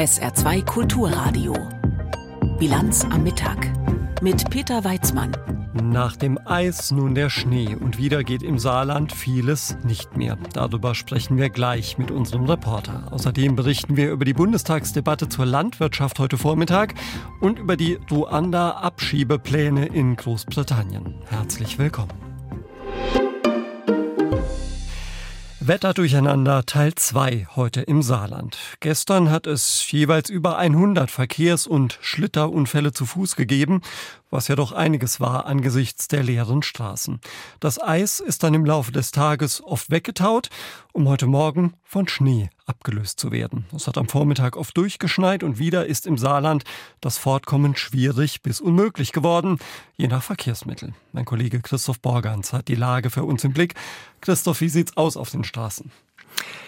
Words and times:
SR2 0.00 0.64
Kulturradio. 0.64 1.52
Bilanz 2.58 3.04
am 3.04 3.22
Mittag 3.22 3.70
mit 4.22 4.48
Peter 4.48 4.82
Weizmann. 4.82 5.36
Nach 5.74 6.16
dem 6.16 6.38
Eis 6.46 6.90
nun 6.90 7.14
der 7.14 7.28
Schnee 7.28 7.76
und 7.78 7.98
wieder 7.98 8.24
geht 8.24 8.42
im 8.42 8.58
Saarland 8.58 9.12
vieles 9.12 9.76
nicht 9.84 10.16
mehr. 10.16 10.38
Darüber 10.54 10.94
sprechen 10.94 11.36
wir 11.36 11.50
gleich 11.50 11.98
mit 11.98 12.10
unserem 12.10 12.46
Reporter. 12.46 13.12
Außerdem 13.12 13.56
berichten 13.56 13.98
wir 13.98 14.10
über 14.10 14.24
die 14.24 14.32
Bundestagsdebatte 14.32 15.28
zur 15.28 15.44
Landwirtschaft 15.44 16.18
heute 16.18 16.38
Vormittag 16.38 16.94
und 17.42 17.58
über 17.58 17.76
die 17.76 17.98
Ruanda-Abschiebepläne 18.10 19.84
in 19.84 20.16
Großbritannien. 20.16 21.16
Herzlich 21.26 21.78
willkommen. 21.78 22.29
Wetter 25.70 25.94
durcheinander 25.94 26.66
Teil 26.66 26.96
2 26.96 27.46
heute 27.54 27.82
im 27.82 28.02
Saarland. 28.02 28.58
Gestern 28.80 29.30
hat 29.30 29.46
es 29.46 29.88
jeweils 29.92 30.28
über 30.28 30.58
100 30.58 31.12
Verkehrs- 31.12 31.68
und 31.68 31.96
Schlitterunfälle 32.00 32.92
zu 32.92 33.06
Fuß 33.06 33.36
gegeben 33.36 33.80
was 34.30 34.48
ja 34.48 34.56
doch 34.56 34.72
einiges 34.72 35.20
war 35.20 35.46
angesichts 35.46 36.08
der 36.08 36.22
leeren 36.22 36.62
Straßen. 36.62 37.20
Das 37.58 37.80
Eis 37.80 38.20
ist 38.20 38.42
dann 38.42 38.54
im 38.54 38.64
Laufe 38.64 38.92
des 38.92 39.10
Tages 39.10 39.62
oft 39.62 39.90
weggetaut, 39.90 40.48
um 40.92 41.08
heute 41.08 41.26
Morgen 41.26 41.74
von 41.84 42.08
Schnee 42.08 42.50
abgelöst 42.66 43.18
zu 43.18 43.32
werden. 43.32 43.66
Es 43.74 43.86
hat 43.86 43.98
am 43.98 44.08
Vormittag 44.08 44.56
oft 44.56 44.76
durchgeschneit 44.76 45.42
und 45.42 45.58
wieder 45.58 45.86
ist 45.86 46.06
im 46.06 46.16
Saarland 46.16 46.64
das 47.00 47.18
Fortkommen 47.18 47.76
schwierig 47.76 48.42
bis 48.42 48.60
unmöglich 48.60 49.12
geworden, 49.12 49.58
je 49.96 50.06
nach 50.06 50.22
Verkehrsmittel. 50.22 50.94
Mein 51.12 51.24
Kollege 51.24 51.60
Christoph 51.60 52.00
Borgans 52.00 52.52
hat 52.52 52.68
die 52.68 52.76
Lage 52.76 53.10
für 53.10 53.24
uns 53.24 53.44
im 53.44 53.52
Blick. 53.52 53.74
Christoph, 54.20 54.60
wie 54.60 54.68
sieht's 54.68 54.96
aus 54.96 55.16
auf 55.16 55.30
den 55.30 55.44
Straßen? 55.44 55.90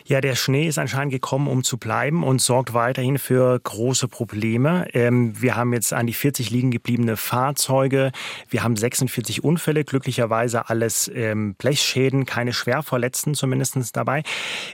Ja, 0.05 0.21
der 0.21 0.35
Schnee 0.35 0.67
ist 0.67 0.79
anscheinend 0.79 1.13
gekommen, 1.13 1.47
um 1.47 1.63
zu 1.63 1.79
bleiben 1.79 2.25
und 2.25 2.41
sorgt 2.41 2.75
weiterhin 2.75 3.19
für 3.19 3.59
große 3.59 4.09
Probleme. 4.09 4.87
Ähm, 4.93 5.41
wir 5.41 5.57
haben 5.57 5.73
jetzt 5.73 5.93
an 5.93 6.07
die 6.07 6.13
40 6.13 6.51
liegen 6.51 6.71
gebliebene 6.71 7.17
Fahrzeuge. 7.17 8.13
Wir 8.49 8.63
haben 8.65 8.77
46 8.77 9.45
Unfälle, 9.45 9.85
glücklicherweise 9.85 10.69
alles 10.69 11.11
ähm, 11.15 11.55
Blechschäden, 11.55 12.27
keine 12.27 12.53
Schwerverletzten 12.53 13.35
zumindest 13.35 13.97
dabei. 13.97 14.23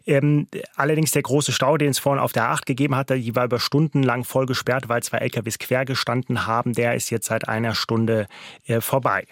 Ähm, 0.07 0.49
allerdings 0.77 1.13
der 1.13 1.23
große 1.23 1.53
Stau, 1.53 1.77
den 1.77 1.91
es 1.91 1.99
vorhin 1.99 2.23
auf 2.23 2.33
der 2.33 2.49
8 2.49 2.67
gegeben 2.67 2.97
hat, 2.97 3.11
die 3.11 3.37
war 3.37 3.45
über 3.45 3.61
Stunden 3.61 4.03
lang 4.03 4.25
voll 4.25 4.47
gesperrt, 4.47 4.89
weil 4.89 5.03
zwei 5.03 5.19
LKWs 5.19 5.59
quer 5.59 5.85
gestanden 5.85 6.47
haben. 6.47 6.73
Der 6.73 6.95
ist 6.95 7.11
jetzt 7.11 7.27
seit 7.27 7.49
einer 7.49 7.75
Stunde 7.75 8.27
äh, 8.67 8.81
vorbei. 8.81 9.27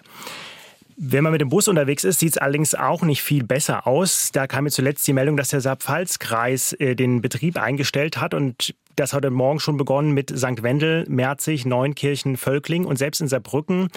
Wenn 0.98 1.22
man 1.22 1.33
mit 1.33 1.42
dem 1.42 1.50
Bus 1.50 1.69
unterwegs 1.69 2.05
ist, 2.05 2.20
sieht 2.20 2.30
es 2.30 2.39
allerdings 2.39 2.75
auch 2.75 3.02
nicht 3.02 3.22
viel 3.22 3.44
besser 3.44 3.86
aus. 3.86 4.30
Da 4.33 4.47
kam 4.47 4.64
mir 4.64 4.70
zuletzt 4.70 5.06
die 5.06 5.12
Meldung, 5.12 5.36
dass 5.36 5.50
der 5.50 5.61
Saarpfalz-Kreis 5.61 6.72
äh, 6.75 6.94
den 6.94 7.20
Betrieb 7.20 7.61
eingestellt 7.61 8.19
hat 8.19 8.33
und 8.33 8.75
das 8.97 9.12
hat 9.12 9.19
heute 9.19 9.30
Morgen 9.30 9.61
schon 9.61 9.77
begonnen 9.77 10.12
mit 10.12 10.30
St. 10.30 10.62
Wendel, 10.62 11.05
Merzig, 11.06 11.67
Neunkirchen, 11.67 12.39
Völkling 12.39 12.86
und 12.86 12.97
selbst 12.97 13.20
in 13.20 13.28
Saarbrücken 13.28 13.89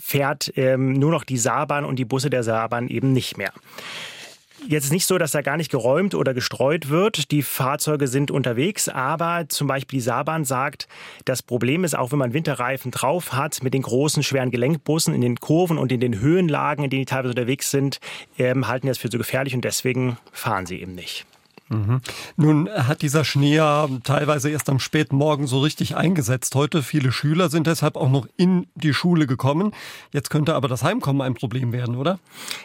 fährt 0.00 0.50
ähm, 0.56 0.94
nur 0.94 1.10
noch 1.10 1.24
die 1.24 1.36
Saarbahn 1.36 1.84
und 1.84 1.96
die 1.96 2.06
Busse 2.06 2.30
der 2.30 2.42
Saarbahn 2.42 2.88
eben 2.88 3.12
nicht 3.12 3.36
mehr. 3.36 3.52
Jetzt 4.66 4.92
nicht 4.92 5.06
so, 5.06 5.18
dass 5.18 5.30
da 5.30 5.40
gar 5.40 5.56
nicht 5.56 5.70
geräumt 5.70 6.14
oder 6.14 6.34
gestreut 6.34 6.88
wird. 6.88 7.30
Die 7.30 7.42
Fahrzeuge 7.42 8.08
sind 8.08 8.30
unterwegs, 8.30 8.88
aber 8.88 9.46
zum 9.48 9.68
Beispiel 9.68 9.98
die 9.98 10.02
Saarbahn 10.02 10.44
sagt, 10.44 10.88
das 11.24 11.42
Problem 11.42 11.84
ist 11.84 11.96
auch, 11.96 12.12
wenn 12.12 12.18
man 12.18 12.34
Winterreifen 12.34 12.90
drauf 12.90 13.32
hat, 13.32 13.62
mit 13.62 13.72
den 13.72 13.82
großen, 13.82 14.22
schweren 14.22 14.50
Gelenkbussen 14.50 15.14
in 15.14 15.20
den 15.20 15.36
Kurven 15.36 15.78
und 15.78 15.92
in 15.92 16.00
den 16.00 16.20
Höhenlagen, 16.20 16.84
in 16.84 16.90
denen 16.90 17.02
die 17.02 17.06
teilweise 17.06 17.30
unterwegs 17.30 17.70
sind, 17.70 18.00
ähm, 18.38 18.68
halten 18.68 18.88
das 18.88 18.98
für 18.98 19.08
so 19.10 19.18
gefährlich 19.18 19.54
und 19.54 19.64
deswegen 19.64 20.18
fahren 20.32 20.66
sie 20.66 20.80
eben 20.80 20.94
nicht. 20.94 21.26
Mhm. 21.68 22.00
Nun 22.36 22.68
hat 22.68 23.02
dieser 23.02 23.24
Schnee 23.24 23.56
ja 23.56 23.88
teilweise 24.04 24.50
erst 24.50 24.70
am 24.70 24.78
späten 24.78 25.16
Morgen 25.16 25.46
so 25.46 25.60
richtig 25.60 25.96
eingesetzt. 25.96 26.54
Heute 26.54 26.82
viele 26.82 27.12
Schüler 27.12 27.50
sind 27.50 27.66
deshalb 27.66 27.96
auch 27.96 28.08
noch 28.08 28.26
in 28.36 28.66
die 28.74 28.94
Schule 28.94 29.26
gekommen. 29.26 29.72
Jetzt 30.12 30.30
könnte 30.30 30.54
aber 30.54 30.68
das 30.68 30.82
Heimkommen 30.82 31.22
ein 31.22 31.34
Problem 31.34 31.72
werden, 31.72 31.96
oder? 31.96 32.18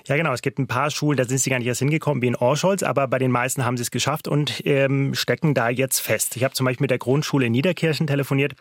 Ja, 0.07 0.16
genau. 0.16 0.33
Es 0.33 0.41
gibt 0.41 0.59
ein 0.59 0.67
paar 0.67 0.89
Schulen, 0.89 1.17
da 1.17 1.25
sind 1.25 1.39
sie 1.39 1.50
gar 1.50 1.59
nicht 1.59 1.67
erst 1.67 1.79
hingekommen, 1.79 2.22
wie 2.22 2.27
in 2.27 2.35
Orscholz, 2.35 2.83
aber 2.83 3.07
bei 3.07 3.19
den 3.19 3.31
meisten 3.31 3.66
haben 3.66 3.77
sie 3.77 3.83
es 3.83 3.91
geschafft 3.91 4.27
und 4.27 4.61
ähm, 4.66 5.13
stecken 5.16 5.53
da 5.53 5.69
jetzt 5.69 6.00
fest. 6.00 6.35
Ich 6.35 6.44
habe 6.44 6.53
zum 6.53 6.66
Beispiel 6.66 6.83
mit 6.83 6.91
der 6.91 6.97
Grundschule 6.97 7.47
in 7.47 7.51
Niederkirchen 7.51 8.07
telefoniert. 8.07 8.56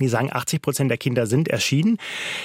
Die 0.00 0.08
sagen, 0.08 0.28
80 0.30 0.60
Prozent 0.60 0.90
der 0.90 0.98
Kinder 0.98 1.26
sind 1.26 1.48
erschienen. 1.48 1.96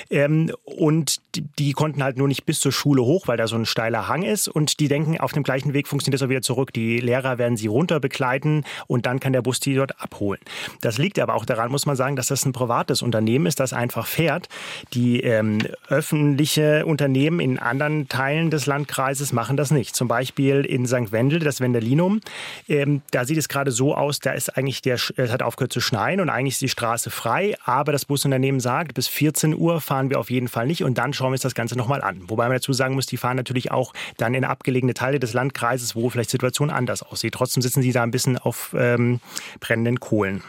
Ähm, 0.10 0.54
und 0.64 1.18
die, 1.60 1.74
konnten 1.74 2.04
halt 2.04 2.18
nur 2.18 2.28
nicht 2.28 2.46
bis 2.46 2.60
zur 2.60 2.72
Schule 2.72 3.04
hoch, 3.04 3.28
weil 3.28 3.38
da 3.38 3.48
so 3.48 3.56
ein 3.56 3.66
steiler 3.66 4.08
Hang 4.08 4.24
ist. 4.24 4.48
Und 4.48 4.80
die 4.80 4.88
denken, 4.88 5.20
auf 5.20 5.32
dem 5.32 5.44
gleichen 5.44 5.74
Weg 5.74 5.88
funktioniert 5.88 6.22
das 6.22 6.26
auch 6.26 6.30
wieder 6.30 6.42
zurück. 6.42 6.74
Die 6.74 7.00
Lehrer 7.00 7.38
werden 7.38 7.58
sie 7.58 7.68
runter 7.68 8.00
begleiten 8.00 8.64
und 8.88 9.06
dann 9.06 9.20
kann 9.20 9.34
der 9.34 9.42
Bus 9.42 9.60
die 9.60 9.76
dort 9.76 10.00
abholen. 10.02 10.40
Das 10.82 10.98
liegt 10.98 11.20
aber 11.20 11.36
auch 11.36 11.46
daran, 11.46 11.72
muss 11.72 11.86
man 11.86 11.96
sagen, 11.96 12.16
dass 12.16 12.28
das 12.28 12.46
ein 12.46 12.54
privates 12.54 13.02
Unternehmen 13.02 13.46
ist, 13.46 13.60
das 13.60 13.74
einfach 13.74 14.08
fährt. 14.08 14.50
Die 14.94 15.22
ähm, 15.22 15.60
öffentliche 15.88 16.86
Unternehmen 16.86 17.40
in 17.40 17.60
anderen 17.60 18.08
Teilen 18.08 18.50
des 18.50 18.66
Landkreises 18.66 19.34
machen 19.34 19.58
das 19.58 19.72
nicht. 19.72 19.96
Zum 19.96 20.08
Beispiel 20.08 20.62
in 20.66 20.86
St. 20.86 21.12
Wendel, 21.12 21.40
das 21.40 21.62
Wendelinum. 21.62 22.22
Ähm, 22.68 23.02
da 23.12 23.26
sieht 23.26 23.38
es 23.38 23.50
gerade 23.50 23.72
so 23.72 23.96
aus, 23.96 24.20
da 24.20 24.32
ist 24.32 24.58
eigentlich 24.58 24.82
der, 24.82 24.96
es 24.96 25.32
hat 25.32 25.42
aufgehört 25.44 25.74
zu 25.74 25.82
schneien 25.82 26.20
und 26.20 26.30
eigentlich 26.30 26.54
ist 26.56 26.62
die 26.62 26.70
Straße 26.70 27.10
frei 27.10 27.54
aber 27.66 27.92
das 27.92 28.06
Busunternehmen 28.06 28.60
sagt, 28.60 28.94
bis 28.94 29.08
14 29.08 29.56
Uhr 29.56 29.82
fahren 29.82 30.10
wir 30.10 30.20
auf 30.20 30.30
jeden 30.30 30.48
Fall 30.48 30.68
nicht 30.68 30.84
und 30.84 30.98
dann 30.98 31.14
schauen 31.24 31.32
wir 31.32 31.36
uns 31.36 31.42
das 31.42 31.56
Ganze 31.56 31.78
nochmal 31.78 32.02
an. 32.02 32.22
Wobei 32.28 32.50
man 32.50 32.58
dazu 32.58 32.74
sagen 32.74 32.96
muss, 32.96 33.06
die 33.06 33.16
fahren 33.16 33.38
natürlich 33.38 33.72
auch 33.72 33.94
dann 34.18 34.34
in 34.34 34.44
abgelegene 34.44 34.94
Teile 34.94 35.20
des 35.20 35.32
Landkreises, 35.32 35.96
wo 35.96 36.10
vielleicht 36.10 36.32
die 36.32 36.34
Situation 36.34 36.70
anders 36.70 37.02
aussieht. 37.02 37.34
Trotzdem 37.34 37.62
sitzen 37.64 37.82
sie 37.82 37.94
da 37.94 38.04
ein 38.04 38.12
bisschen 38.12 38.38
auf 38.38 38.76
ähm, 38.78 39.22
brennenden 39.62 40.02
Kohlen. 40.02 40.44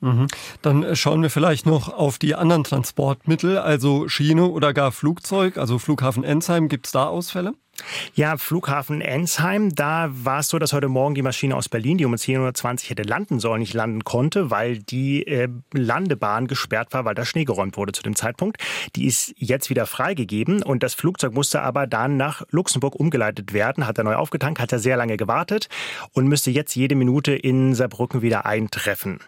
Mhm. 0.00 0.26
Dann 0.62 0.96
schauen 0.96 1.22
wir 1.22 1.30
vielleicht 1.30 1.64
noch 1.64 1.92
auf 1.92 2.18
die 2.18 2.34
anderen 2.34 2.64
Transportmittel, 2.64 3.58
also 3.58 4.08
Schiene 4.08 4.46
oder 4.46 4.74
gar 4.74 4.90
Flugzeug, 4.90 5.58
also 5.58 5.78
Flughafen 5.78 6.24
Ensheim. 6.24 6.68
Gibt 6.68 6.86
es 6.86 6.92
da 6.92 7.06
Ausfälle? 7.06 7.52
Ja, 8.14 8.36
Flughafen 8.36 9.00
Ensheim, 9.00 9.74
da 9.74 10.10
war 10.12 10.40
es 10.40 10.48
so, 10.48 10.58
dass 10.58 10.72
heute 10.72 10.88
Morgen 10.88 11.14
die 11.14 11.22
Maschine 11.22 11.56
aus 11.56 11.68
Berlin, 11.68 11.98
die 11.98 12.04
um 12.04 12.14
10.20 12.14 12.84
Uhr 12.84 12.90
hätte 12.90 13.02
landen 13.02 13.40
sollen, 13.40 13.60
nicht 13.60 13.74
landen 13.74 14.04
konnte, 14.04 14.50
weil 14.50 14.78
die 14.78 15.26
äh, 15.26 15.48
Landebahn 15.72 16.46
gesperrt 16.46 16.92
war, 16.92 17.04
weil 17.04 17.14
da 17.14 17.24
Schnee 17.24 17.44
geräumt 17.44 17.76
wurde 17.76 17.92
zu 17.92 18.02
dem 18.02 18.16
Zeitpunkt. 18.16 18.58
Die 18.96 19.06
ist 19.06 19.34
jetzt 19.36 19.70
wieder 19.70 19.86
freigegeben 19.86 20.62
und 20.62 20.82
das 20.82 20.94
Flugzeug 20.94 21.34
musste 21.34 21.62
aber 21.62 21.86
dann 21.86 22.16
nach 22.16 22.42
Luxemburg 22.50 22.94
umgeleitet 22.94 23.52
werden, 23.52 23.86
hat 23.86 23.98
er 23.98 24.04
neu 24.04 24.14
aufgetankt, 24.14 24.60
hat 24.60 24.72
er 24.72 24.78
sehr 24.78 24.96
lange 24.96 25.16
gewartet 25.16 25.68
und 26.12 26.26
müsste 26.26 26.50
jetzt 26.50 26.74
jede 26.74 26.94
Minute 26.94 27.32
in 27.32 27.74
Saarbrücken 27.74 28.22
wieder 28.22 28.46
eintreffen. 28.46 29.20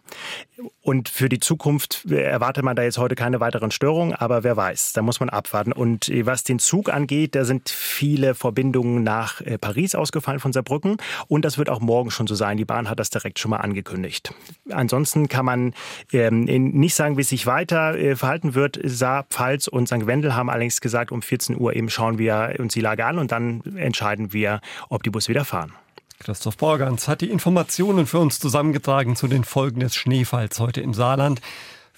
Und 0.80 1.08
für 1.08 1.28
die 1.28 1.40
Zukunft 1.40 2.04
erwartet 2.10 2.64
man 2.64 2.76
da 2.76 2.82
jetzt 2.82 2.98
heute 2.98 3.14
keine 3.14 3.40
weiteren 3.40 3.70
Störungen, 3.70 4.14
aber 4.14 4.44
wer 4.44 4.56
weiß, 4.56 4.92
da 4.92 5.02
muss 5.02 5.20
man 5.20 5.28
abwarten. 5.28 5.72
Und 5.72 6.08
äh, 6.08 6.26
was 6.26 6.44
den 6.44 6.58
Zug 6.58 6.92
angeht, 6.92 7.34
da 7.34 7.44
sind 7.44 7.68
viele 7.68 8.34
Verbindungen 8.42 9.02
nach 9.02 9.40
äh, 9.40 9.56
Paris 9.56 9.94
ausgefallen 9.94 10.40
von 10.40 10.52
Saarbrücken 10.52 10.96
und 11.28 11.44
das 11.44 11.58
wird 11.58 11.70
auch 11.70 11.80
morgen 11.80 12.10
schon 12.10 12.26
so 12.26 12.34
sein. 12.34 12.56
Die 12.56 12.64
Bahn 12.64 12.90
hat 12.90 12.98
das 12.98 13.10
direkt 13.10 13.38
schon 13.38 13.52
mal 13.52 13.58
angekündigt. 13.58 14.34
Ansonsten 14.70 15.28
kann 15.28 15.46
man 15.46 15.74
ähm, 16.12 16.44
nicht 16.44 16.94
sagen, 16.94 17.16
wie 17.16 17.22
es 17.22 17.28
sich 17.28 17.46
weiter 17.46 17.96
äh, 17.96 18.16
verhalten 18.16 18.54
wird. 18.54 18.78
Saar, 18.84 19.24
Pfalz 19.30 19.68
und 19.68 19.86
St. 19.86 20.06
Wendel 20.06 20.34
haben 20.34 20.50
allerdings 20.50 20.80
gesagt, 20.80 21.12
um 21.12 21.22
14 21.22 21.58
Uhr 21.58 21.74
eben 21.74 21.88
schauen 21.88 22.18
wir 22.18 22.56
uns 22.58 22.74
die 22.74 22.80
Lage 22.80 23.06
an 23.06 23.18
und 23.18 23.32
dann 23.32 23.62
entscheiden 23.76 24.32
wir, 24.32 24.60
ob 24.88 25.02
die 25.02 25.10
Busse 25.10 25.28
wieder 25.28 25.44
fahren. 25.44 25.72
Christoph 26.18 26.56
Borgans 26.56 27.08
hat 27.08 27.20
die 27.20 27.30
Informationen 27.30 28.06
für 28.06 28.18
uns 28.18 28.38
zusammengetragen 28.38 29.16
zu 29.16 29.26
den 29.26 29.44
Folgen 29.44 29.80
des 29.80 29.94
Schneefalls 29.96 30.60
heute 30.60 30.80
im 30.80 30.94
Saarland. 30.94 31.40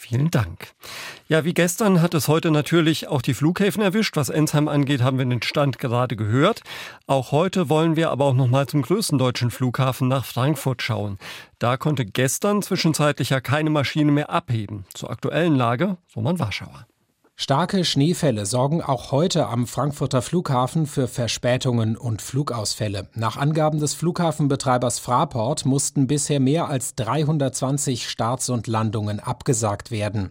Vielen 0.06 0.30
Dank. 0.30 0.74
Ja, 1.28 1.46
wie 1.46 1.54
gestern 1.54 2.02
hat 2.02 2.12
es 2.12 2.28
heute 2.28 2.50
natürlich 2.50 3.08
auch 3.08 3.22
die 3.22 3.32
Flughäfen 3.32 3.82
erwischt. 3.82 4.18
Was 4.18 4.28
Ensheim 4.28 4.68
angeht, 4.68 5.00
haben 5.00 5.16
wir 5.16 5.24
den 5.24 5.40
Stand 5.40 5.78
gerade 5.78 6.14
gehört. 6.14 6.60
Auch 7.06 7.32
heute 7.32 7.70
wollen 7.70 7.96
wir 7.96 8.10
aber 8.10 8.26
auch 8.26 8.34
noch 8.34 8.46
mal 8.46 8.66
zum 8.66 8.82
größten 8.82 9.16
deutschen 9.16 9.50
Flughafen 9.50 10.08
nach 10.08 10.26
Frankfurt 10.26 10.82
schauen. 10.82 11.16
Da 11.58 11.78
konnte 11.78 12.04
gestern 12.04 12.60
zwischenzeitlich 12.60 13.30
ja 13.30 13.40
keine 13.40 13.70
Maschine 13.70 14.12
mehr 14.12 14.28
abheben. 14.28 14.84
Zur 14.92 15.10
aktuellen 15.10 15.56
Lage, 15.56 15.96
Roman 16.14 16.38
Warschauer. 16.38 16.86
Starke 17.36 17.84
Schneefälle 17.84 18.46
sorgen 18.46 18.80
auch 18.80 19.10
heute 19.10 19.48
am 19.48 19.66
Frankfurter 19.66 20.22
Flughafen 20.22 20.86
für 20.86 21.08
Verspätungen 21.08 21.96
und 21.96 22.22
Flugausfälle. 22.22 23.08
Nach 23.14 23.36
Angaben 23.36 23.80
des 23.80 23.92
Flughafenbetreibers 23.94 25.00
Fraport 25.00 25.66
mussten 25.66 26.06
bisher 26.06 26.38
mehr 26.38 26.68
als 26.68 26.94
320 26.94 28.08
Starts 28.08 28.50
und 28.50 28.68
Landungen 28.68 29.18
abgesagt 29.18 29.90
werden. 29.90 30.30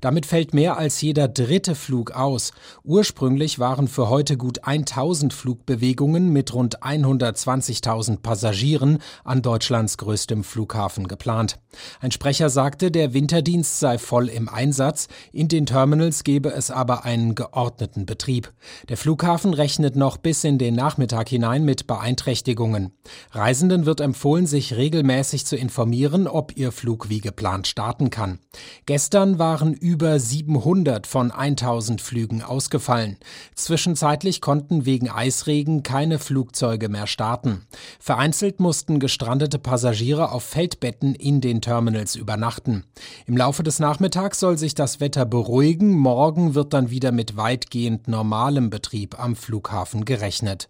Damit 0.00 0.24
fällt 0.24 0.54
mehr 0.54 0.78
als 0.78 1.02
jeder 1.02 1.28
dritte 1.28 1.74
Flug 1.74 2.12
aus. 2.12 2.52
Ursprünglich 2.82 3.58
waren 3.58 3.86
für 3.86 4.08
heute 4.08 4.38
gut 4.38 4.64
1000 4.64 5.34
Flugbewegungen 5.34 6.32
mit 6.32 6.54
rund 6.54 6.82
120.000 6.82 8.22
Passagieren 8.22 9.00
an 9.22 9.42
Deutschlands 9.42 9.98
größtem 9.98 10.44
Flughafen 10.44 11.08
geplant. 11.08 11.58
Ein 12.00 12.10
Sprecher 12.10 12.48
sagte, 12.48 12.90
der 12.90 13.12
Winterdienst 13.12 13.80
sei 13.80 13.98
voll 13.98 14.30
im 14.30 14.48
Einsatz. 14.48 15.08
In 15.30 15.48
den 15.48 15.66
Terminals 15.66 16.24
gehe 16.24 16.37
gebe 16.38 16.52
es 16.52 16.70
aber 16.70 17.04
einen 17.04 17.34
geordneten 17.34 18.06
Betrieb. 18.06 18.52
Der 18.88 18.96
Flughafen 18.96 19.54
rechnet 19.54 19.96
noch 19.96 20.18
bis 20.18 20.44
in 20.44 20.56
den 20.56 20.76
Nachmittag 20.76 21.28
hinein 21.28 21.64
mit 21.64 21.88
Beeinträchtigungen. 21.88 22.92
Reisenden 23.32 23.86
wird 23.86 24.00
empfohlen, 24.00 24.46
sich 24.46 24.76
regelmäßig 24.76 25.46
zu 25.46 25.56
informieren, 25.56 26.28
ob 26.28 26.56
ihr 26.56 26.70
Flug 26.70 27.08
wie 27.08 27.18
geplant 27.18 27.66
starten 27.66 28.10
kann. 28.10 28.38
Gestern 28.86 29.40
waren 29.40 29.72
über 29.74 30.20
700 30.20 31.08
von 31.08 31.32
1000 31.32 32.00
Flügen 32.00 32.42
ausgefallen. 32.42 33.16
Zwischenzeitlich 33.56 34.40
konnten 34.40 34.86
wegen 34.86 35.10
Eisregen 35.10 35.82
keine 35.82 36.20
Flugzeuge 36.20 36.88
mehr 36.88 37.08
starten. 37.08 37.66
Vereinzelt 37.98 38.60
mussten 38.60 39.00
gestrandete 39.00 39.58
Passagiere 39.58 40.30
auf 40.30 40.44
Feldbetten 40.44 41.16
in 41.16 41.40
den 41.40 41.60
Terminals 41.62 42.14
übernachten. 42.14 42.84
Im 43.26 43.36
Laufe 43.36 43.64
des 43.64 43.80
Nachmittags 43.80 44.38
soll 44.38 44.56
sich 44.56 44.76
das 44.76 45.00
Wetter 45.00 45.26
beruhigen. 45.26 45.96
Morgen 45.96 46.27
wird 46.36 46.72
dann 46.72 46.90
wieder 46.90 47.12
mit 47.12 47.36
weitgehend 47.36 48.08
normalem 48.08 48.70
Betrieb 48.70 49.18
am 49.18 49.36
Flughafen 49.36 50.04
gerechnet. 50.04 50.68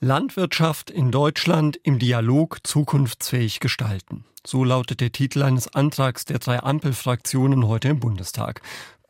Landwirtschaft 0.00 0.90
in 0.90 1.10
Deutschland 1.10 1.78
im 1.82 1.98
Dialog 1.98 2.58
zukunftsfähig 2.62 3.58
gestalten. 3.58 4.24
So 4.46 4.62
lautet 4.62 5.00
der 5.00 5.10
Titel 5.10 5.42
eines 5.42 5.74
Antrags 5.74 6.24
der 6.24 6.38
drei 6.38 6.62
Ampelfraktionen 6.62 7.66
heute 7.66 7.88
im 7.88 8.00
Bundestag. 8.00 8.62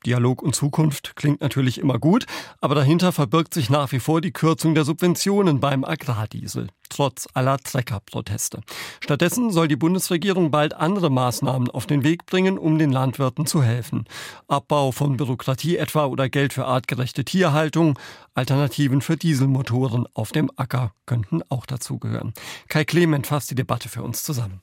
Dialog 0.06 0.42
und 0.42 0.54
Zukunft 0.54 1.16
klingt 1.16 1.40
natürlich 1.40 1.78
immer 1.78 1.98
gut, 1.98 2.26
aber 2.60 2.74
dahinter 2.74 3.12
verbirgt 3.12 3.52
sich 3.52 3.68
nach 3.68 3.90
wie 3.90 3.98
vor 3.98 4.20
die 4.20 4.32
Kürzung 4.32 4.74
der 4.74 4.84
Subventionen 4.84 5.58
beim 5.58 5.84
Agrardiesel, 5.84 6.68
trotz 6.88 7.26
aller 7.34 7.58
Treckerproteste. 7.58 8.60
Stattdessen 9.00 9.50
soll 9.50 9.66
die 9.66 9.76
Bundesregierung 9.76 10.52
bald 10.52 10.74
andere 10.74 11.10
Maßnahmen 11.10 11.70
auf 11.70 11.86
den 11.86 12.04
Weg 12.04 12.26
bringen, 12.26 12.58
um 12.58 12.78
den 12.78 12.92
Landwirten 12.92 13.46
zu 13.46 13.62
helfen. 13.62 14.04
Abbau 14.46 14.92
von 14.92 15.16
Bürokratie 15.16 15.76
etwa 15.76 16.06
oder 16.06 16.28
Geld 16.28 16.52
für 16.52 16.66
artgerechte 16.66 17.24
Tierhaltung, 17.24 17.98
Alternativen 18.34 19.00
für 19.00 19.16
Dieselmotoren 19.16 20.06
auf 20.14 20.30
dem 20.30 20.48
Acker 20.56 20.92
könnten 21.06 21.42
auch 21.48 21.66
dazugehören. 21.66 22.34
Kai 22.68 22.84
Clement 22.84 23.26
fasst 23.26 23.50
die 23.50 23.56
Debatte 23.56 23.88
für 23.88 24.04
uns 24.04 24.22
zusammen. 24.22 24.62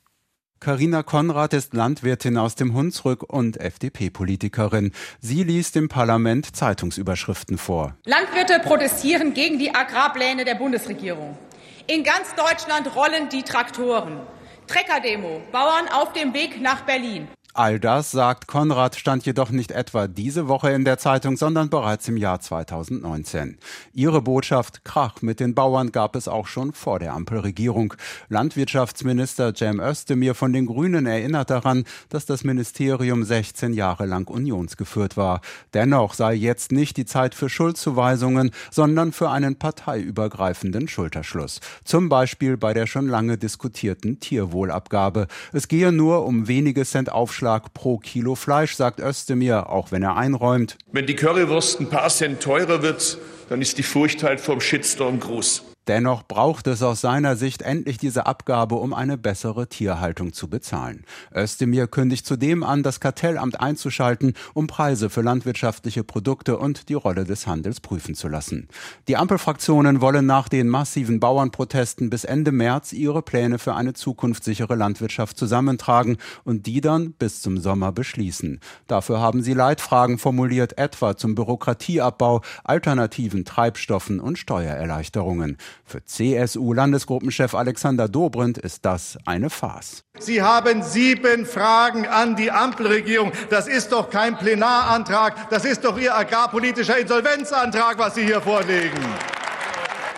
Carina 0.66 1.04
Konrad 1.04 1.54
ist 1.54 1.76
Landwirtin 1.76 2.40
aus 2.40 2.56
dem 2.56 2.74
Hunsrück 2.74 3.22
und 3.22 3.58
FDP-Politikerin. 3.58 4.94
Sie 5.22 5.44
liest 5.44 5.76
im 5.76 5.90
Parlament 5.90 6.56
Zeitungsüberschriften 6.56 7.60
vor. 7.60 7.94
Landwirte 8.04 8.60
protestieren 8.64 9.36
gegen 9.36 9.60
die 9.60 9.76
Agrarpläne 9.76 10.44
der 10.44 10.56
Bundesregierung. 10.56 11.38
In 11.86 12.04
ganz 12.04 12.34
Deutschland 12.34 12.96
rollen 12.96 13.30
die 13.30 13.44
Traktoren. 13.44 14.22
Treckerdemo, 14.66 15.44
Bauern 15.52 15.88
auf 15.94 16.14
dem 16.14 16.34
Weg 16.34 16.60
nach 16.60 16.82
Berlin. 16.82 17.28
All 17.58 17.80
das, 17.80 18.12
sagt 18.12 18.48
Konrad, 18.48 18.98
stand 18.98 19.26
jedoch 19.26 19.50
nicht 19.50 19.72
etwa 19.72 20.10
diese 20.10 20.50
Woche 20.50 20.72
in 20.72 20.84
der 20.84 20.98
Zeitung, 20.98 21.38
sondern 21.38 21.70
bereits 21.70 22.06
im 22.10 22.18
Jahr 22.18 22.42
2019. 22.42 23.58
Ihre 23.94 24.22
Botschaft 24.22 24.84
Krach 24.84 25.22
mit 25.22 25.40
den 25.40 25.56
Bauern 25.56 25.94
gab 25.94 26.18
es 26.18 26.28
auch 26.28 26.48
schon 26.48 26.74
vor 26.74 27.00
der 27.00 27.14
Ampelregierung. 27.14 27.94
Landwirtschaftsminister 28.28 29.56
Cem 29.56 29.80
Özdemir 29.80 30.36
von 30.36 30.52
den 30.52 30.66
Grünen 30.66 31.06
erinnert 31.06 31.50
daran, 31.50 31.86
dass 32.10 32.26
das 32.26 32.44
Ministerium 32.44 33.24
16 33.24 33.72
Jahre 33.72 34.06
lang 34.06 34.28
unionsgeführt 34.28 35.16
war. 35.16 35.40
Dennoch 35.74 36.14
sei 36.14 36.34
jetzt 36.34 36.74
nicht 36.74 36.98
die 36.98 37.06
Zeit 37.06 37.36
für 37.36 37.48
Schuldzuweisungen, 37.48 38.52
sondern 38.70 39.14
für 39.14 39.30
einen 39.30 39.56
parteiübergreifenden 39.56 40.90
Schulterschluss. 40.90 41.62
Zum 41.86 42.10
Beispiel 42.10 42.58
bei 42.58 42.74
der 42.74 42.86
schon 42.86 43.08
lange 43.08 43.38
diskutierten 43.38 44.20
Tierwohlabgabe. 44.20 45.28
Es 45.54 45.70
gehe 45.70 45.94
nur 45.94 46.26
um 46.26 46.50
wenige 46.50 46.84
Cent 46.84 47.10
Aufschlag 47.10 47.45
Aufschlag 47.46 47.74
pro 47.74 47.98
Kilo 47.98 48.34
Fleisch, 48.34 48.76
sagt 48.76 49.00
Özdemir, 49.00 49.70
auch 49.70 49.92
wenn 49.92 50.02
er 50.02 50.18
einräumt. 50.18 50.78
Wenn 50.92 51.06
die 51.06 51.16
Currywurst 51.16 51.80
ein 51.80 51.90
paar 51.90 52.10
Cent 52.10 52.42
teurer 52.42 52.82
wird, 52.82 53.20
dann 53.50 53.62
ist 53.62 53.78
die 53.78 53.84
Furcht 53.84 54.24
halt 54.24 54.42
vom 54.42 54.60
Shitstorm 54.60 55.20
groß. 55.20 55.64
Dennoch 55.88 56.24
braucht 56.24 56.66
es 56.66 56.82
aus 56.82 57.02
seiner 57.02 57.36
Sicht 57.36 57.62
endlich 57.62 58.00
diese 58.00 58.26
Abgabe, 58.26 58.76
um 58.76 58.94
eine 58.94 59.18
bessere 59.18 59.68
Tierhaltung 59.68 60.34
zu 60.34 60.50
bezahlen. 60.50 61.04
Özdemir 61.34 61.88
kündigt 61.88 62.26
zudem 62.26 62.64
an, 62.64 62.82
das 62.82 63.00
Kartellamt 63.00 63.60
einzuschalten, 63.60 64.34
um 64.54 64.66
Preise 64.66 65.12
für 65.12 65.22
landwirtschaftliche 65.22 66.04
Produkte 66.04 66.58
und 66.58 66.90
die 66.90 66.96
Rolle 66.96 67.24
des 67.24 67.46
Handels 67.46 67.82
prüfen 67.82 68.16
zu 68.16 68.28
lassen. 68.28 68.68
Die 69.08 69.16
Ampelfraktionen 69.16 70.02
wollen 70.02 70.26
nach 70.26 70.50
den 70.50 70.70
massiven 70.70 71.20
Bauernprotesten 71.20 72.10
bis 72.10 72.24
Ende 72.24 72.52
März 72.52 72.92
ihre 72.92 73.22
Pläne 73.22 73.60
für 73.60 73.76
eine 73.76 73.94
zukunftssichere 73.94 74.76
Landwirtschaft 74.76 75.38
zusammentragen 75.38 76.18
und 76.44 76.66
die 76.66 76.82
dann 76.82 77.14
bis 77.14 77.42
zum 77.42 77.60
Sommer 77.60 77.92
beschließen. 77.92 78.60
Dafür 78.88 79.20
haben 79.20 79.44
sie 79.44 79.54
Leitfragen 79.54 80.18
formuliert, 80.18 80.80
etwa 80.80 81.16
zum 81.16 81.36
Bürokratieabbau, 81.36 82.42
alternativen 82.64 83.46
Treibstoffen 83.46 84.20
und 84.20 84.40
Steuererleichterungen. 84.40 85.58
Für 85.84 86.04
CSU-Landesgruppenchef 86.04 87.54
Alexander 87.54 88.08
Dobrindt 88.08 88.58
ist 88.58 88.86
das 88.86 89.18
eine 89.26 89.50
Farce. 89.50 90.04
Sie 90.20 90.42
haben 90.42 90.82
sieben 90.82 91.46
Fragen 91.46 92.08
an 92.08 92.36
die 92.36 92.52
Ampelregierung. 92.52 93.32
Das 93.50 93.68
ist 93.68 93.92
doch 93.92 94.10
kein 94.10 94.38
Plenarantrag, 94.38 95.50
das 95.50 95.66
ist 95.66 95.84
doch 95.84 95.98
Ihr 95.98 96.16
agrarpolitischer 96.16 96.98
Insolvenzantrag, 96.98 97.98
was 97.98 98.16
Sie 98.16 98.24
hier 98.24 98.42
vorlegen. 98.42 99.00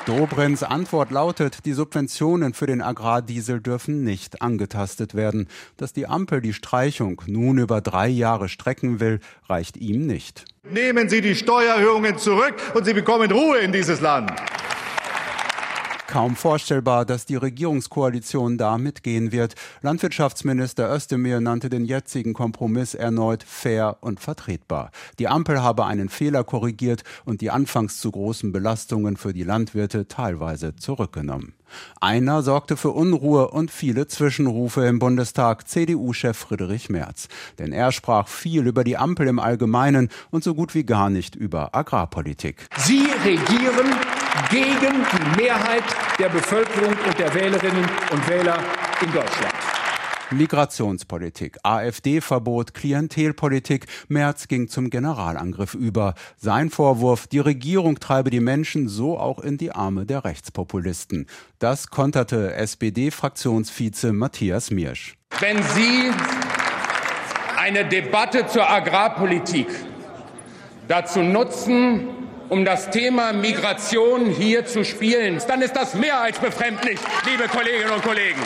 Dobrins 0.07 0.63
Antwort 0.63 1.11
lautet, 1.11 1.65
die 1.65 1.73
Subventionen 1.73 2.53
für 2.53 2.65
den 2.65 2.81
Agrardiesel 2.81 3.59
dürfen 3.59 4.05
nicht 4.05 4.41
angetastet 4.41 5.15
werden. 5.15 5.49
Dass 5.75 5.91
die 5.91 6.07
Ampel 6.07 6.39
die 6.39 6.53
Streichung 6.53 7.21
nun 7.27 7.57
über 7.57 7.81
drei 7.81 8.07
Jahre 8.07 8.47
strecken 8.47 9.01
will, 9.01 9.19
reicht 9.49 9.75
ihm 9.75 10.07
nicht. 10.07 10.45
Nehmen 10.63 11.09
Sie 11.09 11.19
die 11.19 11.35
Steuererhöhungen 11.35 12.17
zurück 12.17 12.55
und 12.73 12.85
Sie 12.85 12.93
bekommen 12.93 13.29
Ruhe 13.29 13.57
in 13.57 13.73
dieses 13.73 13.99
Land. 13.99 14.31
Kaum 16.07 16.37
vorstellbar, 16.37 17.03
dass 17.03 17.25
die 17.25 17.35
Regierungskoalition 17.35 18.57
da 18.57 18.77
mitgehen 18.77 19.33
wird. 19.33 19.55
Landwirtschaftsminister 19.81 20.89
Özdemir 20.89 21.41
nannte 21.41 21.69
den 21.69 21.83
jetzigen 21.83 22.33
Kompromiss 22.33 22.93
erneut 22.93 23.43
fair 23.43 23.97
und 23.99 24.21
vertretbar. 24.21 24.91
Die 25.19 25.27
Ampel 25.27 25.61
habe 25.61 25.85
einen 25.85 26.07
Fehler 26.07 26.45
korrigiert 26.45 27.03
und 27.25 27.41
die 27.41 27.51
anfangs 27.51 27.99
zu 27.99 28.09
großen 28.09 28.53
Belastungen 28.53 29.17
für 29.17 29.33
die 29.33 29.43
Landwirte 29.43 30.07
teilweise 30.07 30.77
zurückgenommen. 30.77 31.53
Einer 31.99 32.41
sorgte 32.41 32.77
für 32.77 32.91
Unruhe 32.91 33.49
und 33.49 33.69
viele 33.69 34.07
Zwischenrufe 34.07 34.85
im 34.85 34.99
Bundestag, 34.99 35.67
CDU-Chef 35.67 36.37
Friedrich 36.37 36.89
Merz. 36.89 37.27
Denn 37.59 37.73
er 37.73 37.91
sprach 37.91 38.29
viel 38.29 38.65
über 38.65 38.85
die 38.85 38.95
Ampel 38.95 39.27
im 39.27 39.39
Allgemeinen 39.39 40.07
und 40.31 40.45
so 40.45 40.55
gut 40.55 40.73
wie 40.73 40.85
gar 40.85 41.09
nicht 41.09 41.35
über 41.35 41.75
Agrarpolitik. 41.75 42.69
Sie 42.77 43.07
regieren 43.25 43.93
gegen 44.49 45.05
die 45.11 45.41
Mehrheit 45.41 45.83
der 46.19 46.29
Bevölkerung 46.29 46.93
und 47.05 47.19
der 47.19 47.33
Wählerinnen 47.33 47.85
und 48.11 48.29
Wähler 48.29 48.59
in 49.01 49.11
Deutschland. 49.11 49.53
Migrationspolitik, 50.31 51.57
AfD-Verbot, 51.63 52.73
Klientelpolitik. 52.73 53.85
Merz 54.09 54.47
ging 54.47 54.67
zum 54.67 54.89
Generalangriff 54.89 55.73
über. 55.73 56.15
Sein 56.35 56.69
Vorwurf, 56.69 57.27
die 57.27 57.39
Regierung 57.39 57.99
treibe 57.99 58.29
die 58.29 58.41
Menschen 58.41 58.89
so 58.89 59.17
auch 59.17 59.39
in 59.39 59.57
die 59.57 59.71
Arme 59.71 60.05
der 60.05 60.25
Rechtspopulisten. 60.25 61.27
Das 61.59 61.87
konterte 61.87 62.53
SPD-Fraktionsvize 62.55 64.11
Matthias 64.11 64.69
Miersch. 64.69 65.17
Wenn 65.39 65.63
Sie 65.63 66.11
eine 67.57 67.85
Debatte 67.85 68.47
zur 68.47 68.69
Agrarpolitik 68.69 69.67
dazu 70.87 71.19
nutzen, 71.21 72.16
um 72.49 72.65
das 72.65 72.89
Thema 72.89 73.33
Migration 73.33 74.25
hier 74.25 74.65
zu 74.65 74.85
spielen, 74.85 75.41
dann 75.47 75.61
ist 75.61 75.75
das 75.75 75.93
mehr 75.93 76.21
als 76.21 76.39
befremdlich, 76.39 76.99
liebe 77.25 77.47
Kolleginnen 77.47 77.91
und 77.91 78.03
Kollegen. 78.03 78.41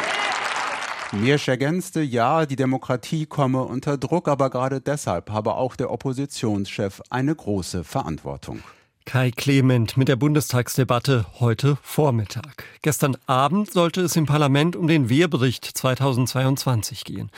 Miersch 1.11 1.47
ergänzte, 1.47 2.01
ja, 2.01 2.45
die 2.45 2.55
Demokratie 2.55 3.25
komme 3.25 3.63
unter 3.63 3.97
Druck, 3.97 4.27
aber 4.27 4.49
gerade 4.49 4.79
deshalb 4.79 5.29
habe 5.29 5.55
auch 5.55 5.75
der 5.75 5.91
Oppositionschef 5.91 7.01
eine 7.09 7.35
große 7.35 7.83
Verantwortung. 7.83 8.61
Kai 9.05 9.31
Clement 9.31 9.97
mit 9.97 10.07
der 10.07 10.15
Bundestagsdebatte 10.15 11.25
heute 11.39 11.77
Vormittag. 11.81 12.63
Gestern 12.81 13.17
Abend 13.25 13.71
sollte 13.71 14.01
es 14.01 14.15
im 14.15 14.25
Parlament 14.25 14.75
um 14.75 14.87
den 14.87 15.09
Wehrbericht 15.09 15.65
2022 15.65 17.03
gehen. 17.03 17.29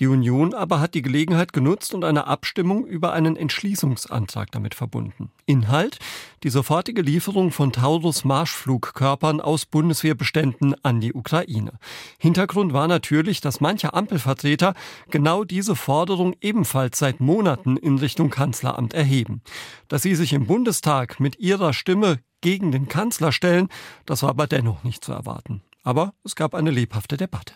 Die 0.00 0.06
Union 0.06 0.54
aber 0.54 0.80
hat 0.80 0.94
die 0.94 1.02
Gelegenheit 1.02 1.52
genutzt 1.52 1.92
und 1.92 2.04
eine 2.04 2.26
Abstimmung 2.26 2.86
über 2.86 3.12
einen 3.12 3.36
Entschließungsantrag 3.36 4.50
damit 4.50 4.74
verbunden. 4.74 5.30
Inhalt? 5.44 5.98
Die 6.42 6.48
sofortige 6.48 7.02
Lieferung 7.02 7.52
von 7.52 7.70
Taurus 7.70 8.24
Marschflugkörpern 8.24 9.42
aus 9.42 9.66
Bundeswehrbeständen 9.66 10.74
an 10.82 11.02
die 11.02 11.12
Ukraine. 11.12 11.74
Hintergrund 12.18 12.72
war 12.72 12.88
natürlich, 12.88 13.42
dass 13.42 13.60
manche 13.60 13.92
Ampelvertreter 13.92 14.72
genau 15.10 15.44
diese 15.44 15.76
Forderung 15.76 16.34
ebenfalls 16.40 16.98
seit 16.98 17.20
Monaten 17.20 17.76
in 17.76 17.98
Richtung 17.98 18.30
Kanzleramt 18.30 18.94
erheben. 18.94 19.42
Dass 19.88 20.00
sie 20.00 20.14
sich 20.14 20.32
im 20.32 20.46
Bundestag 20.46 21.20
mit 21.20 21.38
ihrer 21.40 21.74
Stimme 21.74 22.20
gegen 22.40 22.72
den 22.72 22.88
Kanzler 22.88 23.32
stellen, 23.32 23.68
das 24.06 24.22
war 24.22 24.30
aber 24.30 24.46
dennoch 24.46 24.82
nicht 24.82 25.04
zu 25.04 25.12
erwarten. 25.12 25.60
Aber 25.82 26.14
es 26.24 26.36
gab 26.36 26.54
eine 26.54 26.70
lebhafte 26.70 27.18
Debatte. 27.18 27.52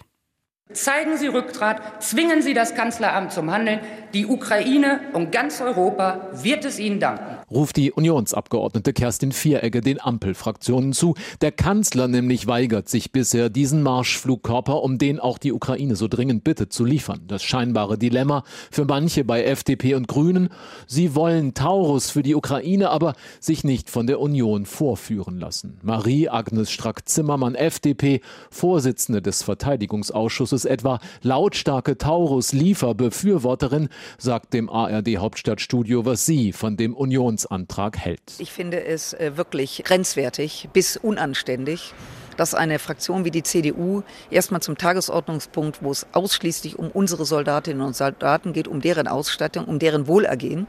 Zeigen 0.73 1.19
Sie 1.19 1.27
Rückgrat, 1.27 2.03
zwingen 2.03 2.41
Sie 2.41 2.55
das 2.55 2.75
Kanzleramt 2.75 3.33
zum 3.33 3.51
Handeln. 3.51 3.81
Die 4.15 4.25
Ukraine 4.25 5.01
und 5.13 5.31
ganz 5.31 5.61
Europa 5.61 6.31
wird 6.33 6.65
es 6.65 6.79
Ihnen 6.79 7.01
danken. 7.01 7.37
Ruft 7.51 7.77
die 7.77 7.93
Unionsabgeordnete 7.93 8.95
Kerstin 8.95 9.33
Vieregge 9.33 9.83
den 9.83 10.01
Ampelfraktionen 10.01 10.95
zu. 10.95 11.15
Der 11.43 11.53
Kanzler 11.53 12.09
nämlich 12.09 12.47
weigert 12.47 12.89
sich 12.89 13.13
bisher, 13.13 13.51
diesen 13.51 13.83
Marschflugkörper, 13.83 14.83
um 14.83 14.97
den 14.97 15.21
auch 15.21 15.37
die 15.37 15.53
Ukraine 15.53 15.97
so 15.97 16.09
dringend 16.09 16.45
bittet, 16.45 16.73
zu 16.73 16.87
liefern. 16.87 17.21
Das 17.29 17.43
scheinbare 17.43 17.99
Dilemma 17.99 18.43
für 18.71 18.87
manche 18.87 19.23
bei 19.23 19.45
FDP 19.45 19.95
und 19.95 20.09
Grünen. 20.09 20.49
Sie 20.87 21.15
wollen 21.15 21.53
Taurus 21.53 22.11
für 22.11 22.23
die 22.23 22.35
Ukraine, 22.35 22.89
aber 22.89 23.15
sich 23.39 23.65
nicht 23.65 23.91
von 23.91 24.07
der 24.07 24.19
Union 24.19 24.65
vorführen 24.65 25.39
lassen. 25.39 25.79
Marie-Agnes 25.83 26.71
Strack-Zimmermann, 26.71 27.55
FDP, 27.55 28.23
Vorsitzende 28.51 29.21
des 29.21 29.43
Verteidigungsausschusses, 29.43 30.64
es 30.65 30.71
etwa 30.71 30.99
lautstarke 31.23 31.97
Taurus-Lieferbefürworterin, 31.99 33.89
sagt 34.19 34.55
dem 34.55 34.69
ARD-Hauptstadtstudio, 34.69 36.05
was 36.05 36.27
sie 36.27 36.53
von 36.53 36.77
dem 36.77 36.95
Unionsantrag 36.95 37.99
hält. 37.99 38.21
Ich 38.39 38.53
finde 38.53 38.85
es 38.85 39.13
äh, 39.15 39.37
wirklich 39.37 39.83
grenzwertig 39.85 40.69
bis 40.73 40.97
unanständig 40.97 41.95
dass 42.37 42.53
eine 42.53 42.81
Fraktion 42.81 43.25
wie 43.25 43.31
die 43.31 43.45
CDU 43.45 44.03
erstmal 44.29 44.61
zum 44.61 44.77
Tagesordnungspunkt, 44.77 45.83
wo 45.83 45.93
es 45.93 46.07
ausschließlich 46.13 46.79
um 46.79 46.91
unsere 46.91 47.25
Soldatinnen 47.25 47.81
und 47.81 47.95
Soldaten 47.95 48.53
geht, 48.53 48.67
um 48.67 48.81
deren 48.81 49.07
Ausstattung, 49.07 49.67
um 49.67 49.79
deren 49.79 50.09
Wohlergehen, 50.09 50.67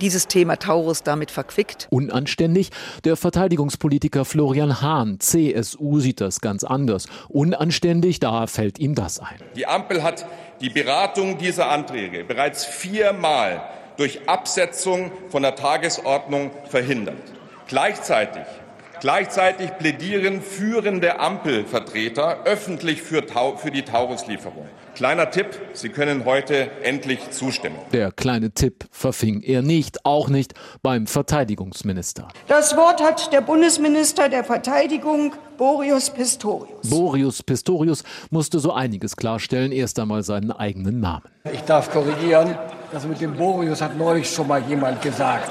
dieses 0.00 0.26
Thema 0.26 0.56
Taurus 0.56 1.02
damit 1.02 1.30
verquickt. 1.30 1.86
Unanständig? 1.90 2.70
Der 3.04 3.16
Verteidigungspolitiker 3.16 4.24
Florian 4.24 4.80
Hahn, 4.80 5.18
CSU, 5.20 6.00
sieht 6.00 6.20
das 6.20 6.40
ganz 6.40 6.64
anders. 6.64 7.06
Unanständig, 7.28 8.20
da 8.20 8.46
fällt 8.46 8.78
ihm 8.78 8.94
das 8.94 9.20
ein. 9.20 9.36
Die 9.56 9.66
Ampel 9.66 10.02
hat 10.02 10.26
die 10.60 10.70
Beratung 10.70 11.38
dieser 11.38 11.70
Anträge 11.70 12.24
bereits 12.24 12.64
viermal 12.64 13.62
durch 13.96 14.28
Absetzung 14.28 15.10
von 15.30 15.42
der 15.42 15.54
Tagesordnung 15.54 16.50
verhindert. 16.68 17.16
Gleichzeitig 17.66 18.44
Gleichzeitig 19.00 19.76
plädieren 19.76 20.40
führende 20.40 21.20
Ampelvertreter 21.20 22.44
öffentlich 22.44 23.02
für, 23.02 23.22
für 23.58 23.70
die 23.70 23.82
Tauruslieferung. 23.82 24.66
Kleiner 24.96 25.30
Tipp, 25.30 25.48
Sie 25.74 25.90
können 25.90 26.24
heute 26.24 26.70
endlich 26.82 27.30
zustimmen. 27.30 27.76
Der 27.92 28.10
kleine 28.12 28.52
Tipp 28.52 28.86
verfing 28.90 29.42
er 29.42 29.60
nicht, 29.60 30.06
auch 30.06 30.30
nicht 30.30 30.54
beim 30.82 31.06
Verteidigungsminister. 31.06 32.28
Das 32.48 32.74
Wort 32.78 33.02
hat 33.02 33.30
der 33.30 33.42
Bundesminister 33.42 34.30
der 34.30 34.42
Verteidigung, 34.42 35.34
Boris 35.58 36.08
Pistorius. 36.08 36.88
Boris 36.88 37.42
Pistorius 37.42 38.04
musste 38.30 38.58
so 38.58 38.72
einiges 38.72 39.16
klarstellen, 39.16 39.70
erst 39.70 39.98
einmal 39.98 40.22
seinen 40.22 40.50
eigenen 40.50 40.98
Namen. 41.00 41.24
Ich 41.52 41.60
darf 41.60 41.90
korrigieren, 41.90 42.56
das 42.92 43.06
mit 43.06 43.20
dem 43.20 43.34
Boreus 43.36 43.80
hat 43.80 43.96
neulich 43.96 44.30
schon 44.30 44.48
mal 44.48 44.62
jemand 44.68 45.02
gesagt. 45.02 45.50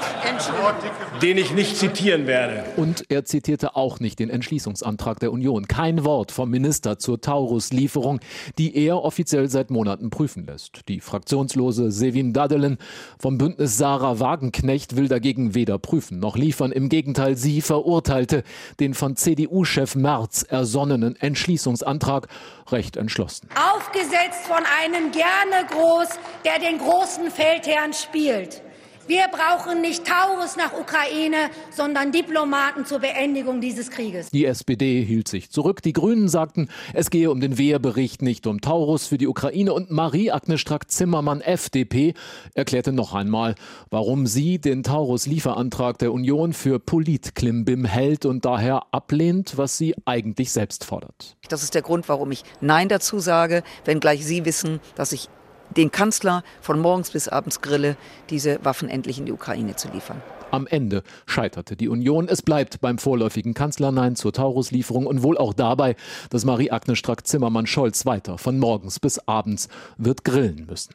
Den 1.22 1.38
ich 1.38 1.52
nicht 1.52 1.76
zitieren 1.76 2.26
werde. 2.26 2.64
Und 2.76 3.04
er 3.10 3.24
zitierte 3.24 3.76
auch 3.76 4.00
nicht 4.00 4.18
den 4.18 4.30
Entschließungsantrag 4.30 5.20
der 5.20 5.32
Union. 5.32 5.66
Kein 5.66 6.04
Wort 6.04 6.32
vom 6.32 6.50
Minister 6.50 6.98
zur 6.98 7.20
Taurus-Lieferung, 7.20 8.20
die 8.58 8.76
er 8.76 9.02
offiziell 9.02 9.48
seit 9.48 9.70
Monaten 9.70 10.10
prüfen 10.10 10.46
lässt. 10.46 10.88
Die 10.88 11.00
fraktionslose 11.00 11.90
Sevin 11.90 12.32
Dadelen 12.32 12.78
vom 13.18 13.38
Bündnis 13.38 13.78
Sarah 13.78 14.20
Wagenknecht 14.20 14.96
will 14.96 15.08
dagegen 15.08 15.54
weder 15.54 15.78
prüfen 15.78 16.18
noch 16.18 16.36
liefern. 16.36 16.72
Im 16.72 16.88
Gegenteil, 16.88 17.36
sie 17.36 17.62
verurteilte 17.62 18.42
den 18.80 18.94
von 18.94 19.16
CDU-Chef 19.16 19.94
Merz 19.94 20.42
ersonnenen 20.42 21.16
Entschließungsantrag 21.16 22.28
recht 22.70 22.96
entschlossen. 22.96 23.48
Aufgesetzt 23.74 24.46
von 24.46 24.62
einem 24.82 25.12
gerne 25.12 25.66
groß, 25.70 26.08
der 26.44 26.58
den 26.58 26.78
großen 26.78 27.25
Feldherrn 27.30 27.92
spielt. 27.92 28.62
Wir 29.08 29.28
brauchen 29.30 29.82
nicht 29.82 30.04
Taurus 30.04 30.56
nach 30.56 30.72
Ukraine, 30.72 31.50
sondern 31.70 32.10
Diplomaten 32.10 32.84
zur 32.86 32.98
Beendigung 32.98 33.60
dieses 33.60 33.88
Krieges. 33.88 34.30
Die 34.30 34.44
SPD 34.44 35.04
hielt 35.04 35.28
sich 35.28 35.52
zurück. 35.52 35.80
Die 35.80 35.92
Grünen 35.92 36.28
sagten, 36.28 36.68
es 36.92 37.10
gehe 37.10 37.30
um 37.30 37.38
den 37.38 37.56
Wehrbericht, 37.56 38.20
nicht 38.20 38.48
um 38.48 38.60
Taurus 38.60 39.06
für 39.06 39.16
die 39.16 39.28
Ukraine. 39.28 39.72
Und 39.74 39.92
Marie-Agnes 39.92 40.60
Strack-Zimmermann, 40.60 41.40
FDP, 41.40 42.14
erklärte 42.54 42.90
noch 42.90 43.14
einmal, 43.14 43.54
warum 43.90 44.26
sie 44.26 44.58
den 44.58 44.82
Taurus-Lieferantrag 44.82 45.98
der 45.98 46.12
Union 46.12 46.52
für 46.52 46.80
Politklimbim 46.80 47.84
hält 47.84 48.26
und 48.26 48.44
daher 48.44 48.86
ablehnt, 48.90 49.56
was 49.56 49.78
sie 49.78 49.94
eigentlich 50.04 50.50
selbst 50.50 50.84
fordert. 50.84 51.36
Das 51.48 51.62
ist 51.62 51.76
der 51.76 51.82
Grund, 51.82 52.08
warum 52.08 52.32
ich 52.32 52.42
Nein 52.60 52.88
dazu 52.88 53.20
sage, 53.20 53.62
wenngleich 53.84 54.26
Sie 54.26 54.44
wissen, 54.44 54.80
dass 54.96 55.12
ich 55.12 55.28
den 55.76 55.90
Kanzler 55.90 56.42
von 56.60 56.80
morgens 56.80 57.10
bis 57.10 57.28
abends 57.28 57.60
grille, 57.60 57.96
diese 58.30 58.64
Waffen 58.64 58.88
endlich 58.88 59.18
in 59.18 59.26
die 59.26 59.32
Ukraine 59.32 59.76
zu 59.76 59.88
liefern. 59.88 60.22
Am 60.50 60.66
Ende 60.66 61.02
scheiterte 61.26 61.76
die 61.76 61.88
Union. 61.88 62.28
Es 62.28 62.40
bleibt 62.40 62.80
beim 62.80 62.98
vorläufigen 62.98 63.52
Kanzlernein 63.52 64.16
zur 64.16 64.32
Taurus-Lieferung 64.32 65.06
und 65.06 65.22
wohl 65.22 65.36
auch 65.38 65.52
dabei, 65.52 65.96
dass 66.30 66.44
Marie-Agnes 66.44 66.98
Strack-Zimmermann-Scholz 66.98 68.06
weiter 68.06 68.38
von 68.38 68.58
morgens 68.58 69.00
bis 69.00 69.18
abends 69.26 69.68
wird 69.98 70.24
grillen 70.24 70.66
müssen. 70.66 70.94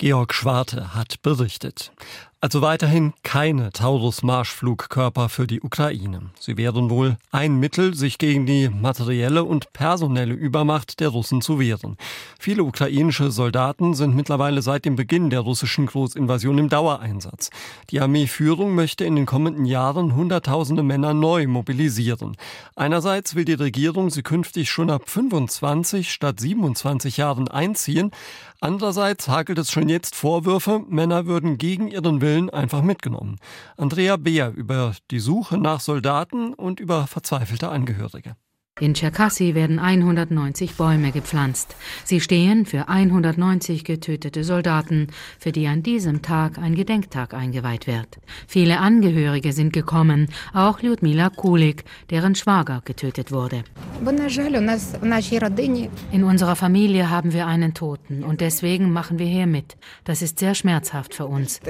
Georg 0.00 0.32
Schwarte 0.32 0.94
hat 0.94 1.20
berichtet. 1.20 1.92
Also 2.42 2.62
weiterhin 2.62 3.12
keine 3.22 3.70
Taurus-Marschflugkörper 3.70 5.28
für 5.28 5.46
die 5.46 5.60
Ukraine. 5.60 6.30
Sie 6.38 6.56
wären 6.56 6.88
wohl 6.88 7.18
ein 7.30 7.56
Mittel, 7.56 7.94
sich 7.94 8.16
gegen 8.16 8.46
die 8.46 8.70
materielle 8.70 9.44
und 9.44 9.74
personelle 9.74 10.32
Übermacht 10.32 11.00
der 11.00 11.08
Russen 11.08 11.42
zu 11.42 11.58
wehren. 11.58 11.98
Viele 12.38 12.64
ukrainische 12.64 13.30
Soldaten 13.30 13.92
sind 13.92 14.16
mittlerweile 14.16 14.62
seit 14.62 14.86
dem 14.86 14.96
Beginn 14.96 15.28
der 15.28 15.40
russischen 15.40 15.84
Großinvasion 15.84 16.56
im 16.56 16.70
Dauereinsatz. 16.70 17.50
Die 17.90 18.00
Armeeführung 18.00 18.74
möchte 18.74 19.04
in 19.04 19.16
den 19.16 19.26
kommenden 19.26 19.66
Jahren 19.66 20.16
Hunderttausende 20.16 20.82
Männer 20.82 21.12
neu 21.12 21.46
mobilisieren. 21.46 22.38
Einerseits 22.74 23.34
will 23.34 23.44
die 23.44 23.52
Regierung 23.52 24.08
sie 24.08 24.22
künftig 24.22 24.70
schon 24.70 24.88
ab 24.88 25.10
25 25.10 26.10
statt 26.10 26.40
27 26.40 27.18
Jahren 27.18 27.48
einziehen. 27.48 28.12
Andererseits 28.62 29.26
hakelt 29.28 29.58
es 29.58 29.70
schon 29.70 29.88
jetzt 29.88 30.14
Vorwürfe, 30.14 30.84
Männer 30.86 31.24
würden 31.24 31.56
gegen 31.56 31.88
ihren 31.88 32.20
Willen 32.20 32.50
einfach 32.50 32.82
mitgenommen. 32.82 33.38
Andrea 33.78 34.18
Beer 34.18 34.52
über 34.54 34.94
die 35.10 35.18
Suche 35.18 35.56
nach 35.56 35.80
Soldaten 35.80 36.52
und 36.52 36.78
über 36.78 37.06
verzweifelte 37.06 37.70
Angehörige. 37.70 38.36
In 38.80 38.94
Tscherkassy 38.94 39.54
werden 39.54 39.78
190 39.78 40.74
Bäume 40.76 41.12
gepflanzt. 41.12 41.76
Sie 42.04 42.18
stehen 42.18 42.64
für 42.64 42.88
190 42.88 43.84
getötete 43.84 44.42
Soldaten, 44.42 45.08
für 45.38 45.52
die 45.52 45.66
an 45.66 45.82
diesem 45.82 46.22
Tag 46.22 46.56
ein 46.56 46.74
Gedenktag 46.74 47.34
eingeweiht 47.34 47.86
wird. 47.86 48.18
Viele 48.46 48.78
Angehörige 48.78 49.52
sind 49.52 49.74
gekommen, 49.74 50.28
auch 50.54 50.80
Lyudmila 50.80 51.28
Kulik, 51.28 51.84
deren 52.08 52.34
Schwager 52.34 52.80
getötet 52.86 53.32
wurde. 53.32 53.64
In 56.10 56.24
unserer 56.24 56.56
Familie 56.56 57.10
haben 57.10 57.32
wir 57.34 57.46
einen 57.46 57.74
Toten 57.74 58.24
und 58.24 58.40
deswegen 58.40 58.92
machen 58.94 59.18
wir 59.18 59.26
hier 59.26 59.46
mit. 59.46 59.76
Das 60.04 60.22
ist 60.22 60.38
sehr 60.38 60.54
schmerzhaft 60.54 61.14
für 61.14 61.26
uns. 61.26 61.60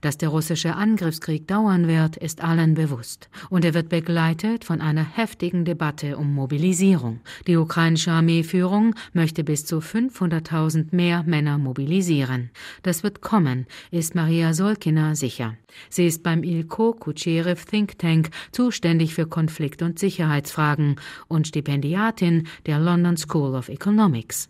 Dass 0.00 0.18
der 0.18 0.28
russische 0.28 0.76
Angriffskrieg 0.76 1.48
dauern 1.48 1.88
wird, 1.88 2.16
ist 2.16 2.44
allen 2.44 2.74
bewusst. 2.74 3.28
Und 3.50 3.64
er 3.64 3.74
wird 3.74 3.88
begleitet 3.88 4.64
von 4.64 4.80
einer 4.80 5.04
heftigen 5.16 5.47
heftigen 5.48 5.64
Debatte 5.64 6.18
um 6.18 6.34
Mobilisierung. 6.34 7.20
Die 7.46 7.56
ukrainische 7.56 8.10
Armeeführung 8.10 8.94
möchte 9.14 9.44
bis 9.44 9.64
zu 9.64 9.78
500.000 9.78 10.88
mehr 10.90 11.22
Männer 11.22 11.56
mobilisieren. 11.56 12.50
Das 12.82 13.02
wird 13.02 13.22
kommen, 13.22 13.66
ist 13.90 14.14
Maria 14.14 14.52
Solkina 14.52 15.14
sicher. 15.14 15.56
Sie 15.88 16.06
ist 16.06 16.22
beim 16.22 16.42
Ilko 16.42 16.92
Kucherev 16.92 17.64
Think 17.64 17.98
Tank 17.98 18.30
zuständig 18.52 19.14
für 19.14 19.26
Konflikt- 19.26 19.82
und 19.82 19.98
Sicherheitsfragen 19.98 20.96
und 21.28 21.46
Stipendiatin 21.46 22.46
der 22.66 22.78
London 22.78 23.16
School 23.16 23.54
of 23.54 23.68
Economics. 23.68 24.48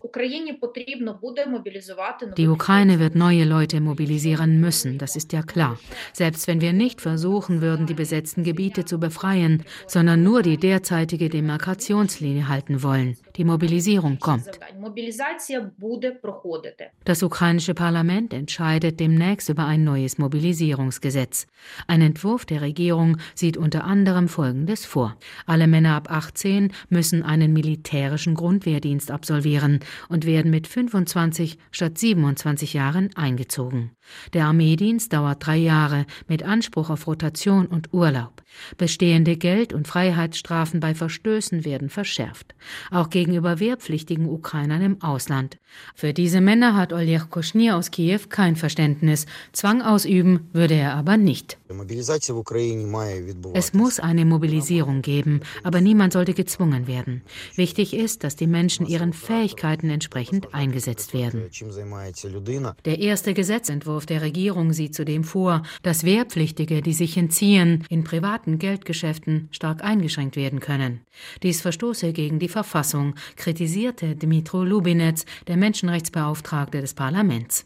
Die 2.37 2.47
Ukraine 2.47 2.99
wird 2.99 3.15
neue 3.15 3.45
Leute 3.45 3.81
mobilisieren 3.81 4.59
müssen, 4.59 4.97
das 4.97 5.15
ist 5.15 5.33
ja 5.33 5.43
klar. 5.43 5.79
Selbst 6.13 6.47
wenn 6.47 6.61
wir 6.61 6.73
nicht 6.73 7.01
versuchen 7.01 7.61
würden, 7.61 7.85
die 7.85 7.93
besetzten 7.93 8.43
Gebiete 8.43 8.85
zu 8.85 8.99
befreien, 8.99 9.63
sondern 9.87 10.23
nur 10.23 10.41
die 10.41 10.57
derzeitige 10.89 11.29
Demarkationslinie 11.29 12.47
halten 12.47 12.81
wollen. 12.81 13.15
Die 13.39 13.45
Mobilisierung 13.45 14.19
kommt. 14.19 14.59
Das 17.05 17.23
ukrainische 17.23 17.73
Parlament 17.73 18.33
entscheidet 18.33 18.99
demnächst 18.99 19.47
über 19.47 19.65
ein 19.65 19.85
neues 19.85 20.17
Mobilisierungsgesetz. 20.17 21.09
Gesetz. 21.09 21.47
Ein 21.87 22.01
Entwurf 22.01 22.45
der 22.45 22.61
Regierung 22.61 23.17
sieht 23.33 23.57
unter 23.57 23.85
anderem 23.85 24.27
Folgendes 24.27 24.85
vor. 24.85 25.15
Alle 25.45 25.67
Männer 25.67 25.95
ab 25.95 26.11
18 26.11 26.73
müssen 26.89 27.23
einen 27.23 27.53
militärischen 27.53 28.35
Grundwehrdienst 28.35 29.09
absolvieren 29.09 29.79
und 30.09 30.25
werden 30.25 30.51
mit 30.51 30.67
25 30.67 31.57
statt 31.71 31.97
27 31.97 32.73
Jahren 32.73 33.09
eingezogen. 33.15 33.91
Der 34.33 34.45
Armeedienst 34.45 35.13
dauert 35.13 35.45
drei 35.45 35.57
Jahre 35.57 36.05
mit 36.27 36.43
Anspruch 36.43 36.89
auf 36.89 37.07
Rotation 37.07 37.67
und 37.67 37.93
Urlaub. 37.93 38.43
Bestehende 38.77 39.37
Geld- 39.37 39.73
und 39.73 39.87
Freiheitsstrafen 39.87 40.79
bei 40.79 40.93
Verstößen 40.93 41.65
werden 41.65 41.89
verschärft. 41.89 42.55
Auch 42.91 43.09
gegen 43.09 43.28
gegenüber 43.29 43.59
wehrpflichtigen 43.59 44.27
Ukrainern 44.27 44.81
im 44.81 45.01
Ausland. 45.03 45.59
Für 45.93 46.13
diese 46.13 46.41
Männer 46.41 46.75
hat 46.75 46.93
Oleg 46.93 47.29
Koschnir 47.29 47.75
aus 47.75 47.91
Kiew 47.91 48.21
kein 48.27 48.55
Verständnis. 48.55 49.27
Zwang 49.53 49.83
ausüben 49.83 50.49
würde 50.51 50.73
er 50.73 50.95
aber 50.95 51.15
nicht. 51.15 51.59
Es 53.53 53.73
muss 53.73 53.99
eine 53.99 54.25
Mobilisierung 54.25 55.03
geben, 55.03 55.41
aber 55.63 55.79
niemand 55.79 56.13
sollte 56.13 56.33
gezwungen 56.33 56.87
werden. 56.87 57.21
Wichtig 57.55 57.93
ist, 57.93 58.23
dass 58.23 58.35
die 58.35 58.47
Menschen 58.47 58.87
ihren 58.87 59.13
Fähigkeiten 59.13 59.91
entsprechend 59.91 60.53
eingesetzt 60.55 61.13
werden. 61.13 61.43
Der 62.85 62.99
erste 62.99 63.33
Gesetzentwurf 63.35 64.07
der 64.07 64.23
Regierung 64.23 64.73
sieht 64.73 64.95
zudem 64.95 65.23
vor, 65.23 65.61
dass 65.83 66.03
Wehrpflichtige, 66.03 66.81
die 66.81 66.93
sich 66.93 67.15
entziehen, 67.15 67.85
in 67.89 68.03
privaten 68.03 68.57
Geldgeschäften 68.57 69.49
stark 69.51 69.83
eingeschränkt 69.83 70.35
werden 70.35 70.59
können. 70.59 71.01
Dies 71.43 71.61
verstoße 71.61 72.11
gegen 72.13 72.39
die 72.39 72.47
Verfassung, 72.47 73.08
kritisierte 73.35 74.15
Dmitro 74.15 74.63
Lubinetz, 74.63 75.25
der 75.47 75.57
Menschenrechtsbeauftragte 75.57 76.81
des 76.81 76.93
Parlaments. 76.93 77.65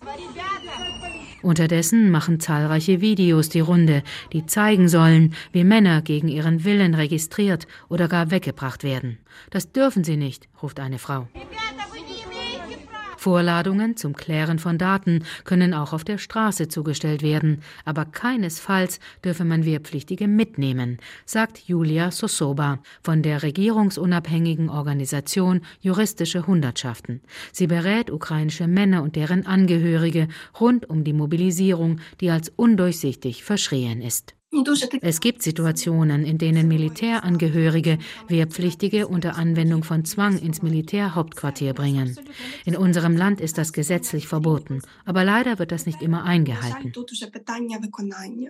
Unterdessen 1.43 2.09
machen 2.09 2.39
zahlreiche 2.39 3.01
Videos 3.01 3.49
die 3.49 3.59
Runde, 3.59 4.01
die 4.31 4.45
zeigen 4.45 4.87
sollen, 4.87 5.35
wie 5.51 5.65
Männer 5.65 6.01
gegen 6.01 6.29
ihren 6.29 6.63
Willen 6.63 6.95
registriert 6.95 7.67
oder 7.89 8.07
gar 8.07 8.31
weggebracht 8.31 8.83
werden. 8.83 9.19
Das 9.49 9.71
dürfen 9.71 10.03
sie 10.05 10.15
nicht, 10.15 10.47
ruft 10.61 10.79
eine 10.79 10.99
Frau. 10.99 11.27
Vorladungen 13.23 13.95
zum 13.95 14.17
Klären 14.17 14.59
von 14.59 14.77
Daten 14.77 15.23
können 15.45 15.73
auch 15.73 15.93
auf 15.93 16.03
der 16.03 16.17
Straße 16.17 16.67
zugestellt 16.67 17.21
werden, 17.23 17.61
aber 17.85 18.03
keinesfalls 18.03 18.99
dürfe 19.23 19.45
man 19.45 19.63
Wehrpflichtige 19.63 20.27
mitnehmen, 20.27 20.97
sagt 21.25 21.57
Julia 21.57 22.11
Sosoba 22.11 22.79
von 23.01 23.21
der 23.21 23.41
regierungsunabhängigen 23.41 24.69
Organisation 24.69 25.61
Juristische 25.79 26.47
Hundertschaften. 26.47 27.21
Sie 27.53 27.67
berät 27.67 28.11
ukrainische 28.11 28.67
Männer 28.67 29.01
und 29.01 29.15
deren 29.15 29.45
Angehörige 29.45 30.27
rund 30.59 30.89
um 30.89 31.05
die 31.05 31.13
Mobilisierung, 31.13 32.01
die 32.19 32.29
als 32.29 32.49
undurchsichtig 32.49 33.45
verschrien 33.45 34.01
ist. 34.01 34.35
Es 35.01 35.19
gibt 35.19 35.41
Situationen, 35.41 36.25
in 36.25 36.37
denen 36.37 36.67
Militärangehörige 36.67 37.97
Wehrpflichtige 38.27 39.07
unter 39.07 39.35
Anwendung 39.35 39.83
von 39.83 40.05
Zwang 40.05 40.37
ins 40.37 40.61
Militärhauptquartier 40.61 41.73
bringen. 41.73 42.15
In 42.65 42.77
unserem 42.77 43.17
Land 43.17 43.41
ist 43.41 43.57
das 43.57 43.73
gesetzlich 43.73 44.27
verboten, 44.27 44.81
aber 45.05 45.23
leider 45.23 45.57
wird 45.57 45.71
das 45.71 45.87
nicht 45.87 46.01
immer 46.01 46.23
eingehalten. 46.23 46.93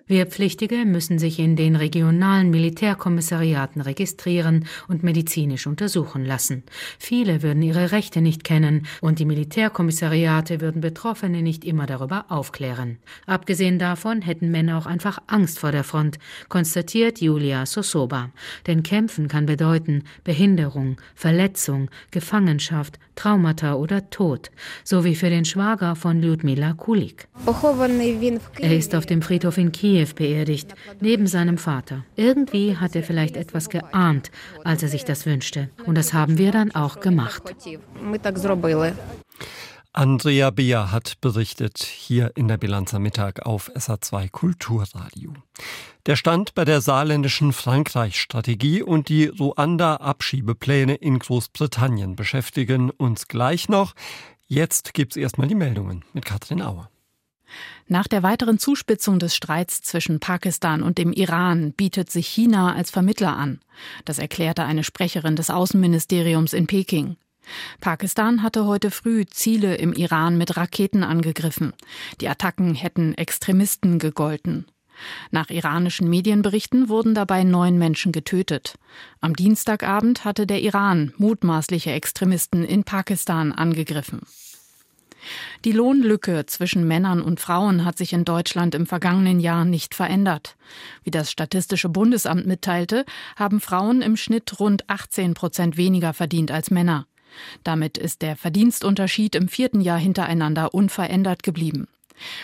Wehrpflichtige 0.07 0.86
müssen 0.86 1.19
sich 1.19 1.39
in 1.39 1.55
den 1.55 1.75
regionalen 1.77 2.50
Militärkommissariaten 2.50 3.81
registrieren 3.81 4.65
und 4.89 5.03
medizinisch 5.03 5.67
untersuchen 5.67 6.25
lassen. 6.25 6.63
Viele 7.00 7.41
würden 7.43 7.63
ihre 7.63 7.91
Rechte 7.91 8.22
nicht 8.22 8.43
kennen 8.43 8.88
und 9.00 9.19
die 9.19 9.25
Militärkommissariate 9.25 10.60
würden 10.60 10.81
Betroffene 10.81 11.41
nicht 11.41 11.63
immer 11.63 11.86
darüber 11.86 12.25
aufklären. 12.27 12.98
Abgesehen 13.25 13.79
davon 13.79 14.22
hätten 14.22 14.51
Männer 14.51 14.77
auch 14.77 14.86
einfach 14.86 15.19
Angst 15.27 15.60
vor 15.60 15.72
der 15.72 15.83
Front, 15.93 16.17
konstatiert 16.50 17.21
Julia 17.21 17.67
Sosoba. 17.67 18.31
Denn 18.65 18.81
Kämpfen 18.81 19.27
kann 19.27 19.45
bedeuten 19.45 20.05
Behinderung, 20.23 20.97
Verletzung, 21.13 21.91
Gefangenschaft, 22.09 22.97
Traumata 23.13 23.75
oder 23.75 24.09
Tod, 24.09 24.50
so 24.83 25.05
wie 25.05 25.13
für 25.13 25.29
den 25.29 25.45
Schwager 25.45 25.95
von 25.95 26.19
Lyudmila 26.19 26.73
Kulik. 26.73 27.27
Er 28.59 28.75
ist 28.75 28.95
auf 28.95 29.05
dem 29.05 29.21
Friedhof 29.21 29.59
in 29.59 29.71
Kiew 29.71 30.07
beerdigt, 30.15 30.73
neben 31.00 31.27
seinem 31.27 31.59
Vater. 31.59 32.03
Irgendwie 32.15 32.75
hat 32.75 32.95
er 32.95 33.03
vielleicht 33.03 33.38
etwas 33.38 33.69
geahnt, 33.69 34.31
als 34.63 34.81
er 34.81 34.89
sich 34.89 35.05
das 35.05 35.27
wünschte. 35.27 35.69
Und 35.85 35.95
das 35.95 36.12
haben 36.12 36.39
wir 36.39 36.51
dann 36.51 36.73
auch 36.73 37.01
gemacht. 37.01 37.43
Andrea 39.95 40.50
Beer 40.50 40.91
hat 40.91 41.21
berichtet 41.21 41.83
hier 41.83 42.31
in 42.33 42.47
der 42.47 42.57
Bilanz 42.57 42.95
am 42.95 43.03
Mittag 43.03 43.45
auf 43.45 43.69
SA2 43.75 44.31
Kulturradio. 44.31 45.33
Der 46.05 46.17
Stand 46.17 46.53
bei 46.53 46.65
der 46.65 46.81
saarländischen 46.81 47.53
Frankreich-Strategie 47.53 48.83
und 48.83 49.07
die 49.07 49.27
Ruanda-Abschiebepläne 49.27 50.95
in 50.95 51.17
Großbritannien 51.17 52.17
beschäftigen 52.17 52.89
uns 52.89 53.29
gleich 53.29 53.69
noch. 53.69 53.93
Jetzt 54.45 54.93
gibt's 54.93 55.15
erstmal 55.15 55.48
die 55.48 55.55
Meldungen 55.55 56.03
mit 56.12 56.25
Katrin 56.25 56.62
Auer. 56.62 56.89
Nach 57.88 58.10
der 58.10 58.21
weiteren 58.21 58.60
Zuspitzung 58.60 59.17
des 59.17 59.34
Streits 59.34 59.82
zwischen 59.82 60.19
Pakistan 60.19 60.84
und 60.84 60.97
dem 60.97 61.13
Iran 61.13 61.71
bietet 61.71 62.12
sich 62.12 62.27
China 62.27 62.73
als 62.73 62.91
Vermittler 62.91 63.38
an. 63.38 63.62
Das 64.04 64.19
erklärte 64.19 64.63
eine 64.65 64.84
Sprecherin 64.84 65.38
des 65.38 65.49
Außenministeriums 65.49 66.51
in 66.51 66.67
Peking. 66.67 67.15
Pakistan 67.80 68.43
hatte 68.43 68.65
heute 68.65 68.91
früh 68.91 69.25
Ziele 69.25 69.75
im 69.75 69.93
Iran 69.93 70.38
mit 70.38 70.58
Raketen 70.58 71.04
angegriffen. 71.04 71.71
Die 72.19 72.27
Attacken 72.27 72.75
hätten 72.75 73.13
Extremisten 73.13 73.99
gegolten. 73.99 74.65
Nach 75.31 75.49
iranischen 75.49 76.09
Medienberichten 76.09 76.89
wurden 76.89 77.15
dabei 77.15 77.43
neun 77.43 77.77
Menschen 77.77 78.11
getötet. 78.11 78.75
Am 79.21 79.35
Dienstagabend 79.35 80.25
hatte 80.25 80.45
der 80.47 80.61
Iran 80.61 81.13
mutmaßliche 81.17 81.91
Extremisten 81.91 82.63
in 82.63 82.83
Pakistan 82.83 83.51
angegriffen. 83.51 84.21
Die 85.65 85.71
Lohnlücke 85.71 86.45
zwischen 86.45 86.87
Männern 86.87 87.21
und 87.21 87.39
Frauen 87.39 87.85
hat 87.85 87.97
sich 87.97 88.13
in 88.13 88.25
Deutschland 88.25 88.75
im 88.75 88.85
vergangenen 88.85 89.39
Jahr 89.39 89.65
nicht 89.65 89.95
verändert. 89.95 90.55
Wie 91.03 91.11
das 91.11 91.31
Statistische 91.31 91.89
Bundesamt 91.89 92.45
mitteilte, 92.45 93.05
haben 93.35 93.61
Frauen 93.61 94.01
im 94.01 94.17
Schnitt 94.17 94.59
rund 94.59 94.89
18 94.89 95.33
Prozent 95.33 95.77
weniger 95.77 96.13
verdient 96.13 96.51
als 96.51 96.71
Männer. 96.71 97.07
Damit 97.63 97.97
ist 97.97 98.21
der 98.21 98.35
Verdienstunterschied 98.35 99.35
im 99.35 99.47
vierten 99.47 99.81
Jahr 99.81 99.97
hintereinander 99.97 100.73
unverändert 100.73 101.41
geblieben. 101.41 101.87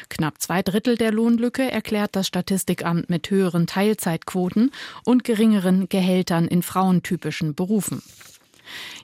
Knapp 0.10 0.42
zwei 0.42 0.62
Drittel 0.62 0.98
der 0.98 1.12
Lohnlücke 1.12 1.70
erklärt 1.72 2.16
das 2.16 2.28
Statistikamt 2.28 3.10
mit 3.10 3.30
höheren 3.30 3.68
Teilzeitquoten 3.68 4.72
und 5.06 5.24
geringeren 5.24 5.90
Gehältern 5.90 6.48
in 6.48 6.62
frauentypischen 6.64 7.56
Berufen. 7.56 8.02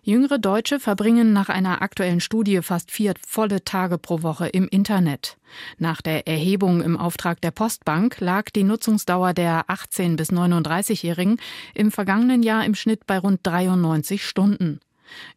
Jüngere 0.03 0.38
Deutsche 0.38 0.79
verbringen 0.79 1.33
nach 1.33 1.49
einer 1.49 1.81
aktuellen 1.81 2.19
Studie 2.19 2.61
fast 2.61 2.91
vier 2.91 3.13
volle 3.25 3.63
Tage 3.63 3.97
pro 3.97 4.21
Woche 4.21 4.47
im 4.47 4.67
Internet. 4.67 5.38
Nach 5.77 6.01
der 6.01 6.27
Erhebung 6.27 6.81
im 6.81 6.97
Auftrag 6.97 7.41
der 7.41 7.51
Postbank 7.51 8.19
lag 8.19 8.49
die 8.51 8.63
Nutzungsdauer 8.63 9.33
der 9.33 9.65
18 9.67 10.15
bis 10.15 10.31
39-Jährigen 10.31 11.39
im 11.73 11.91
vergangenen 11.91 12.43
Jahr 12.43 12.65
im 12.65 12.75
Schnitt 12.75 13.07
bei 13.07 13.17
rund 13.17 13.39
93 13.43 14.25
Stunden. 14.25 14.79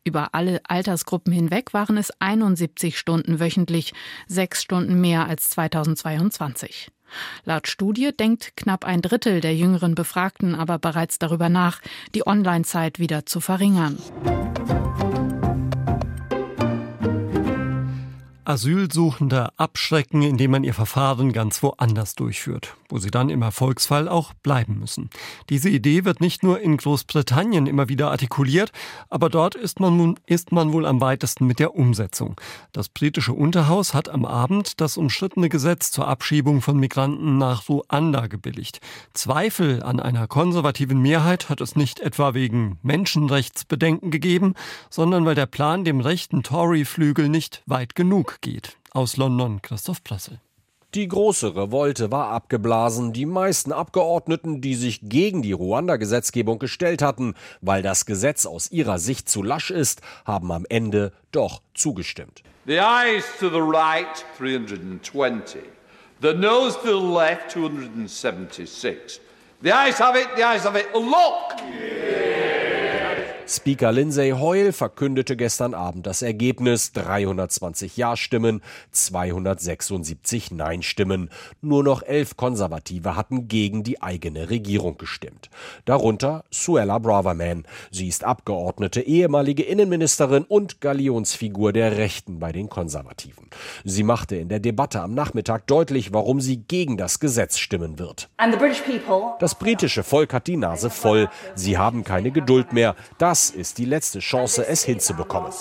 Über 0.04 0.35
alle 0.35 0.61
Altersgruppen 0.64 1.33
hinweg 1.33 1.74
waren 1.74 1.96
es 1.96 2.12
71 2.20 2.98
Stunden 2.98 3.40
wöchentlich, 3.40 3.92
sechs 4.26 4.62
Stunden 4.62 5.00
mehr 5.00 5.26
als 5.26 5.50
2022. 5.50 6.90
Laut 7.44 7.68
Studie 7.68 8.11
denkt 8.16 8.57
knapp 8.57 8.85
ein 8.85 9.02
Drittel 9.02 9.40
der 9.40 9.57
jüngeren 9.57 9.94
Befragten 9.94 10.54
aber 10.54 10.78
bereits 10.78 11.18
darüber 11.18 11.48
nach, 11.48 11.81
die 12.14 12.26
Online-Zeit 12.26 12.98
wieder 12.98 13.26
zu 13.26 13.40
verringern. 13.40 13.98
Asylsuchende 18.49 19.51
abschrecken, 19.59 20.23
indem 20.23 20.53
man 20.53 20.65
ihr 20.65 20.73
Verfahren 20.73 21.35
ganz 21.35 21.63
woanders 21.63 22.15
durchführt, 22.15 22.77
wo 22.89 22.97
sie 22.97 23.11
dann 23.11 23.29
im 23.29 23.43
Erfolgsfall 23.43 24.09
auch 24.09 24.33
bleiben 24.33 24.79
müssen. 24.79 25.11
Diese 25.51 25.69
Idee 25.69 26.07
wird 26.07 26.23
nicht 26.23 26.43
nur 26.43 26.59
in 26.59 26.79
Großbritannien 26.79 27.67
immer 27.67 27.91
wieder 27.91 28.11
artikuliert, 28.11 28.73
aber 29.11 29.29
dort 29.29 29.55
ist 29.55 29.81
man, 29.81 30.19
ist 30.25 30.51
man 30.51 30.73
wohl 30.73 30.87
am 30.87 31.03
weitesten 31.03 31.47
mit 31.47 31.59
der 31.59 31.75
Umsetzung. 31.75 32.41
Das 32.73 32.89
britische 32.89 33.35
Unterhaus 33.35 33.93
hat 33.93 34.09
am 34.09 34.25
Abend 34.25 34.81
das 34.81 34.97
umstrittene 34.97 35.51
Gesetz 35.51 35.91
zur 35.91 36.09
Abschiebung 36.09 36.63
von 36.63 36.79
Migranten 36.79 37.37
nach 37.37 37.69
Ruanda 37.69 38.29
gebilligt. 38.29 38.81
Zweifel 39.13 39.83
an 39.83 40.01
einer 40.01 40.27
konservativen 40.27 41.03
Mehrheit 41.03 41.51
hat 41.51 41.61
es 41.61 41.77
nicht 41.77 42.01
etwa 42.01 42.33
wegen 42.33 42.79
Menschenrechtsbedenken 42.83 44.11
gegeben, 44.11 44.55
sondern 44.89 45.27
weil 45.27 45.35
der 45.35 45.45
Plan 45.45 45.85
dem 45.85 46.01
rechten 46.01 46.43
Tory-Flügel 46.43 47.29
nicht 47.29 47.63
weit 47.67 47.95
genug 47.95 48.38
geht. 48.40 48.77
Aus 48.92 49.16
London 49.16 49.62
Christoph 49.62 50.03
Plassel. 50.05 50.40
Die 50.94 51.07
große 51.07 51.55
Revolte 51.55 52.11
war 52.11 52.31
abgeblasen. 52.31 53.12
Die 53.12 53.27
meisten 53.27 53.72
Abgeordneten, 53.72 54.62
die 54.62 54.74
sich 54.74 55.01
gegen 55.03 55.42
die 55.42 55.53
Ruanda-Gesetzgebung 55.53 56.59
gestellt 56.59 57.03
hatten, 57.03 57.35
weil 57.61 57.83
das 57.83 58.07
Gesetz 58.07 58.46
aus 58.46 58.70
ihrer 58.70 58.98
Sicht 58.98 59.29
zu 59.29 59.42
lasch 59.42 59.70
ist, 59.70 60.01
haben 60.24 60.51
am 60.51 60.64
Ende 60.70 61.12
doch 61.31 61.61
zugestimmt. 61.74 62.42
The 62.66 62.79
eyes 62.79 63.24
to 63.38 63.51
the 63.51 63.61
right 63.61 64.24
320. 64.38 65.61
The 66.22 66.33
nose 66.33 66.79
to 66.83 66.98
the 66.98 67.14
left 67.14 67.51
276. 67.51 69.20
The 69.61 69.72
eyes 69.72 69.98
have 70.01 70.18
it, 70.18 70.29
the 70.37 70.44
eyes 70.44 70.64
have 70.64 70.79
it. 70.79 70.87
Look! 70.94 71.53
Speaker 73.51 73.93
Lindsay 73.93 74.33
Hoyle 74.33 74.75
verkündete 74.75 75.35
gestern 75.35 75.73
Abend 75.73 76.07
das 76.07 76.21
Ergebnis 76.21 76.93
320 76.93 77.97
Ja-Stimmen, 77.97 78.61
276 78.91 80.51
Nein-Stimmen. 80.51 81.31
Nur 81.63 81.83
noch 81.83 82.03
elf 82.03 82.37
Konservative 82.37 83.17
hatten 83.17 83.49
gegen 83.49 83.85
die 83.85 84.03
eigene 84.03 84.51
Regierung 84.51 84.99
gestimmt. 84.99 85.49
Darunter 85.87 86.45
Suella 86.51 86.99
Braverman. 86.99 87.65
Sie 87.91 88.07
ist 88.07 88.23
Abgeordnete, 88.23 89.01
ehemalige 89.01 89.63
Innenministerin 89.63 90.45
und 90.45 90.83
Galionsfigur 90.83 91.73
der 91.73 91.97
Rechten 91.97 92.41
bei 92.41 92.53
den 92.53 92.69
Konservativen. 92.69 93.49
Sie 93.83 94.03
machte 94.03 94.37
in 94.37 94.51
der 94.51 94.61
Debatte 94.61 95.01
am 95.01 95.15
Nachmittag 95.15 95.67
deutlich, 95.69 96.13
warum 96.13 96.43
sie 96.43 96.59
gegen 96.59 96.99
das 96.99 97.19
Gesetz 97.19 97.57
stimmen 97.57 97.99
wird. 97.99 98.29
Das 99.39 99.55
britische 99.55 100.03
Volk 100.03 100.35
hat 100.35 100.47
die 100.47 100.59
Nase 100.59 100.91
voll. 100.91 101.31
Sie 101.55 101.79
haben 101.79 102.05
keine 102.05 102.31
Geduld 102.31 102.75
mehr. 102.75 102.95
Das 103.17 103.38
das 103.38 103.51
ist 103.51 103.79
die 103.79 103.85
letzte 103.85 104.18
Chance, 104.18 104.66
es 104.66 104.83
hinzubekommen 104.83 105.53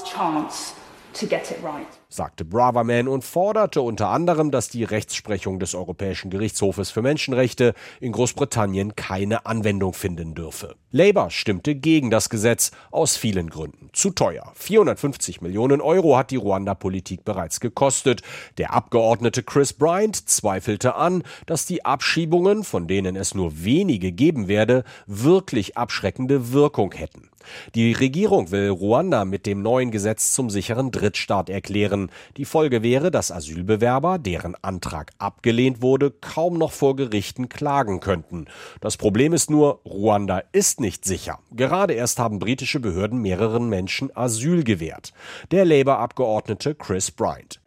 sagte 2.10 2.46
Braverman 2.46 3.08
und 3.08 3.24
forderte 3.24 3.82
unter 3.82 4.10
anderem, 4.10 4.52
dass 4.52 4.70
die 4.70 4.84
Rechtsprechung 4.84 5.60
des 5.60 5.76
Europäischen 5.76 6.30
Gerichtshofes 6.30 6.90
für 6.90 7.02
Menschenrechte 7.02 7.74
in 8.00 8.12
Großbritannien 8.12 8.96
keine 8.96 9.46
Anwendung 9.46 9.94
finden 9.94 10.34
dürfe. 10.34 10.76
Labour 10.92 11.30
stimmte 11.30 11.76
gegen 11.76 12.10
das 12.10 12.30
Gesetz 12.30 12.72
aus 12.92 13.18
vielen 13.18 13.50
Gründen. 13.50 13.90
Zu 13.94 14.12
teuer. 14.12 14.52
450 14.56 15.42
Millionen 15.42 15.82
Euro 15.82 16.18
hat 16.18 16.32
die 16.32 16.38
Ruanda-Politik 16.38 17.26
bereits 17.26 17.60
gekostet. 17.60 18.22
Der 18.58 18.74
Abgeordnete 18.74 19.44
Chris 19.44 19.74
Bryant 19.74 20.30
zweifelte 20.30 20.96
an, 20.96 21.24
dass 21.46 21.66
die 21.66 21.84
Abschiebungen, 21.84 22.64
von 22.64 22.88
denen 22.88 23.16
es 23.16 23.36
nur 23.36 23.64
wenige 23.64 24.12
geben 24.12 24.48
werde, 24.48 24.84
wirklich 25.08 25.78
abschreckende 25.78 26.52
Wirkung 26.54 26.94
hätten. 26.94 27.30
Die 27.76 27.94
Regierung 27.94 28.52
will 28.52 28.70
Ruanda 28.70 29.26
mit 29.26 29.46
dem 29.46 29.62
neuen 29.62 29.92
Gesetz 29.92 30.34
zum 30.34 30.50
sicheren 30.50 30.92
Drittstaat 30.92 31.50
erklären. 31.50 32.10
Die 32.38 32.46
Folge 32.46 32.84
wäre, 32.84 33.12
dass 33.12 33.32
Asylbewerber, 33.32 34.18
deren 34.18 34.56
Antrag 34.62 35.12
abgelehnt 35.18 35.82
wurde, 35.82 36.12
kaum 36.12 36.58
noch 36.58 36.72
vor 36.72 36.96
Gerichten 36.96 37.50
klagen 37.50 38.00
könnten. 38.00 38.46
Das 38.82 38.98
Problem 38.98 39.34
ist 39.34 39.50
nur, 39.50 39.82
Ruanda 39.86 40.44
ist 40.52 40.80
nicht 40.80 41.06
sicher. 41.06 41.40
Gerade 41.52 41.94
erst 41.94 42.20
haben 42.20 42.40
britische 42.40 42.80
Behörden 42.80 43.22
mehreren 43.22 43.70
Menschen 43.70 44.16
Asyl 44.16 44.64
gewährt. 44.64 45.14
Der 45.52 45.66
Labour-Abgeordnete 45.66 46.76
Chris 46.76 47.12
Bryant. 47.12 47.60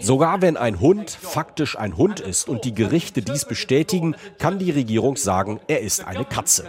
Sogar 0.00 0.42
wenn 0.42 0.56
ein 0.56 0.80
Hund 0.80 1.10
faktisch 1.10 1.78
ein 1.78 1.96
Hund 1.96 2.20
ist 2.20 2.48
und 2.48 2.64
die 2.64 2.74
Gerichte 2.74 3.22
dies 3.22 3.44
bestätigen, 3.44 4.16
kann 4.38 4.58
die 4.58 4.70
Regierung 4.70 5.16
sagen, 5.16 5.60
er 5.68 5.80
ist 5.80 6.06
eine 6.06 6.24
Katze. 6.24 6.68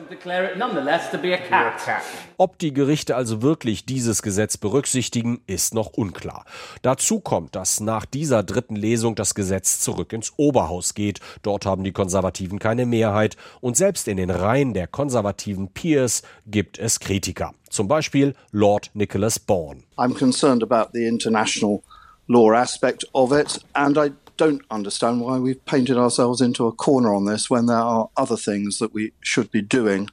Ob 2.37 2.57
die 2.59 2.73
Gerichte 2.73 3.15
also 3.15 3.41
wirklich 3.41 3.85
dieses 3.85 4.21
Gesetz 4.21 4.57
berücksichtigen, 4.57 5.41
ist 5.47 5.73
noch 5.73 5.93
unklar. 5.93 6.45
Dazu 6.81 7.19
kommt, 7.19 7.55
dass 7.55 7.79
nach 7.79 8.05
dieser 8.05 8.43
dritten 8.43 8.75
Lesung 8.75 9.15
das 9.15 9.35
Gesetz 9.35 9.79
zurück 9.79 10.13
ins 10.13 10.33
Oberhaus 10.37 10.93
geht. 10.93 11.19
Dort 11.41 11.65
haben 11.65 11.83
die 11.83 11.91
Konservativen 11.91 12.59
keine 12.59 12.85
Mehrheit 12.85 13.37
und 13.61 13.77
selbst 13.77 14.07
in 14.07 14.17
den 14.17 14.29
Reihen 14.29 14.73
der 14.73 14.87
konservativen 14.87 15.69
Peers 15.69 16.23
gibt 16.47 16.79
es 16.79 16.99
Kritiker. 16.99 17.53
Zum 17.69 17.87
Beispiel 17.87 18.35
Lord 18.51 18.91
Nicholas 18.93 19.39
Bourne. 19.39 19.83
I'm 19.97 20.17
concerned 20.17 20.63
about 20.63 20.91
the 20.93 21.05
international 21.05 21.83
law 22.27 22.51
aspect 22.53 23.05
of 23.13 23.31
it 23.31 23.59
and 23.73 23.97
I 23.97 24.11
don't 24.39 24.61
understand 24.69 25.21
why 25.21 25.37
we've 25.37 25.63
painted 25.65 25.97
ourselves 25.97 26.41
into 26.41 26.65
a 26.67 26.71
corner 26.71 27.13
on 27.13 27.25
this 27.25 27.49
when 27.49 27.67
there 27.67 27.77
are 27.77 28.09
other 28.15 28.37
things 28.37 28.79
that 28.79 28.93
we 28.93 29.11
should 29.21 29.51
be 29.51 29.61
doing. 29.61 30.09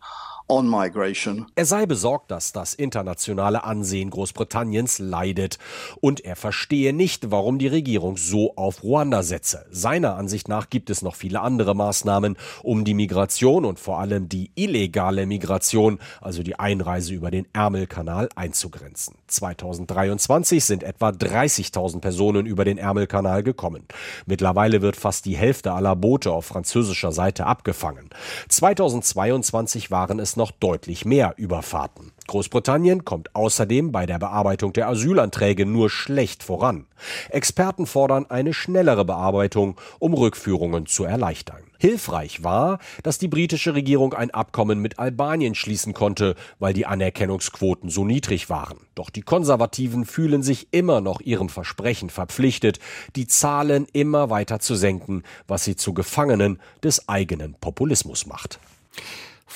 Er 1.57 1.65
sei 1.65 1.87
besorgt, 1.87 2.31
dass 2.31 2.53
das 2.53 2.73
internationale 2.75 3.65
Ansehen 3.65 4.11
Großbritanniens 4.11 5.01
leidet 5.01 5.59
und 6.01 6.25
er 6.25 6.37
verstehe 6.37 6.93
nicht, 6.93 7.33
warum 7.33 7.59
die 7.59 7.67
Regierung 7.67 8.17
so 8.17 8.55
auf 8.55 8.85
Ruanda 8.85 9.25
setze. 9.25 9.67
Seiner 9.73 10.15
Ansicht 10.15 10.47
nach 10.47 10.71
gibt 10.71 10.89
es 10.89 11.03
noch 11.03 11.17
viele 11.17 11.41
andere 11.41 11.75
Maßnahmen, 11.75 12.37
um 12.63 12.85
die 12.85 12.95
Migration 12.95 13.65
und 13.65 13.81
vor 13.81 13.99
allem 13.99 14.29
die 14.29 14.53
illegale 14.55 15.27
Migration, 15.27 15.99
also 16.21 16.45
die 16.45 16.61
Einreise 16.61 17.13
über 17.13 17.33
den 17.33 17.49
Ärmelkanal 17.53 18.29
einzugrenzen. 18.37 19.17
2023 19.27 20.65
sind 20.65 20.85
etwa 20.85 21.09
30.000 21.09 22.01
Personen 22.01 22.47
über 22.47 22.65
den 22.65 22.79
Ärmelkanal 22.79 23.43
gekommen. 23.43 23.83
Mittlerweile 24.27 24.81
wird 24.81 24.95
fast 24.95 25.25
die 25.25 25.37
Hälfte 25.37 25.73
aller 25.73 25.97
Boote 25.97 26.31
auf 26.31 26.47
französischer 26.47 27.11
Seite 27.11 27.47
abgefangen. 27.47 28.11
2022 28.49 29.91
waren 29.91 30.21
es 30.21 30.36
noch 30.37 30.51
deutlich 30.51 31.05
mehr 31.05 31.35
Überfahrten. 31.37 32.13
Großbritannien 32.27 33.05
kommt 33.05 33.35
außerdem 33.35 33.93
bei 33.93 34.07
der 34.07 34.19
Bearbeitung 34.19 34.73
der 34.73 34.89
Asylanträge 34.89 35.65
nur 35.67 35.91
schlecht 35.91 36.43
voran. 36.43 36.87
Experten 37.31 37.87
fordern 37.87 38.27
eine 38.29 38.53
schnellere 38.53 39.05
Bearbeitung, 39.05 39.77
um 39.99 40.15
Rückführungen 40.15 40.87
zu 40.87 41.05
erleichtern. 41.05 41.63
Hilfreich 41.79 42.43
war, 42.43 42.79
dass 43.03 43.19
die 43.19 43.29
britische 43.29 43.75
Regierung 43.75 44.15
ein 44.15 44.31
Abkommen 44.31 44.81
mit 44.81 44.99
Albanien 44.99 45.55
schließen 45.55 45.93
konnte, 45.93 46.35
weil 46.59 46.73
die 46.73 46.87
Anerkennungsquoten 46.87 47.91
so 47.91 48.05
niedrig 48.05 48.49
waren. 48.49 48.79
Doch 48.95 49.11
die 49.11 49.23
Konservativen 49.23 50.07
fühlen 50.07 50.43
sich 50.43 50.69
immer 50.71 51.01
noch 51.01 51.21
ihrem 51.21 51.49
Versprechen 51.49 52.09
verpflichtet, 52.09 52.79
die 53.15 53.27
Zahlen 53.27 53.87
immer 53.93 54.31
weiter 54.31 54.59
zu 54.59 54.75
senken, 54.75 55.23
was 55.47 55.65
sie 55.65 55.77
zu 55.77 55.93
Gefangenen 55.93 56.61
des 56.83 57.09
eigenen 57.09 57.55
Populismus 57.55 58.27
macht. 58.27 58.59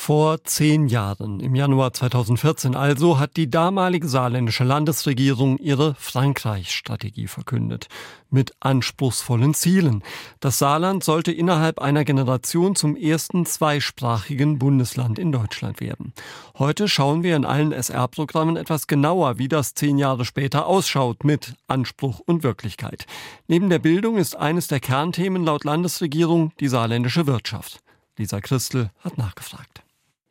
Vor 0.03 0.43
zehn 0.45 0.89
Jahren, 0.89 1.41
im 1.41 1.55
Januar 1.55 1.93
2014 1.93 2.75
also, 2.75 3.19
hat 3.19 3.37
die 3.37 3.51
damalige 3.51 4.09
saarländische 4.09 4.65
Landesregierung 4.65 5.59
ihre 5.59 5.95
Frankreich-Strategie 5.95 7.27
verkündet. 7.27 7.89
Mit 8.31 8.55
anspruchsvollen 8.61 9.53
Zielen. 9.53 10.03
Das 10.41 10.59
Saarland 10.59 11.05
sollte 11.05 11.33
innerhalb 11.33 11.81
einer 11.81 12.07
Generation 12.07 12.77
zum 12.77 12.97
ersten 12.97 13.45
zweisprachigen 13.45 14.59
Bundesland 14.59 15.19
in 15.19 15.33
Deutschland 15.33 15.83
werden. 15.83 16.15
Heute 16.59 16.89
schauen 16.89 17.23
wir 17.23 17.37
in 17.37 17.45
allen 17.45 17.71
SR-Programmen 17.71 18.57
etwas 18.57 18.87
genauer, 18.87 19.37
wie 19.37 19.49
das 19.49 19.75
zehn 19.75 19.99
Jahre 19.99 20.25
später 20.25 20.67
ausschaut 20.67 21.25
mit 21.25 21.57
Anspruch 21.69 22.21
und 22.21 22.43
Wirklichkeit. 22.43 23.05
Neben 23.49 23.69
der 23.69 23.81
Bildung 23.81 24.17
ist 24.17 24.35
eines 24.35 24.67
der 24.67 24.81
Kernthemen 24.81 25.45
laut 25.45 25.65
Landesregierung 25.65 26.53
die 26.59 26.69
saarländische 26.69 27.27
Wirtschaft. 27.27 27.81
Lisa 28.17 28.41
Christel 28.41 28.91
hat 29.05 29.19
nachgefragt. 29.19 29.83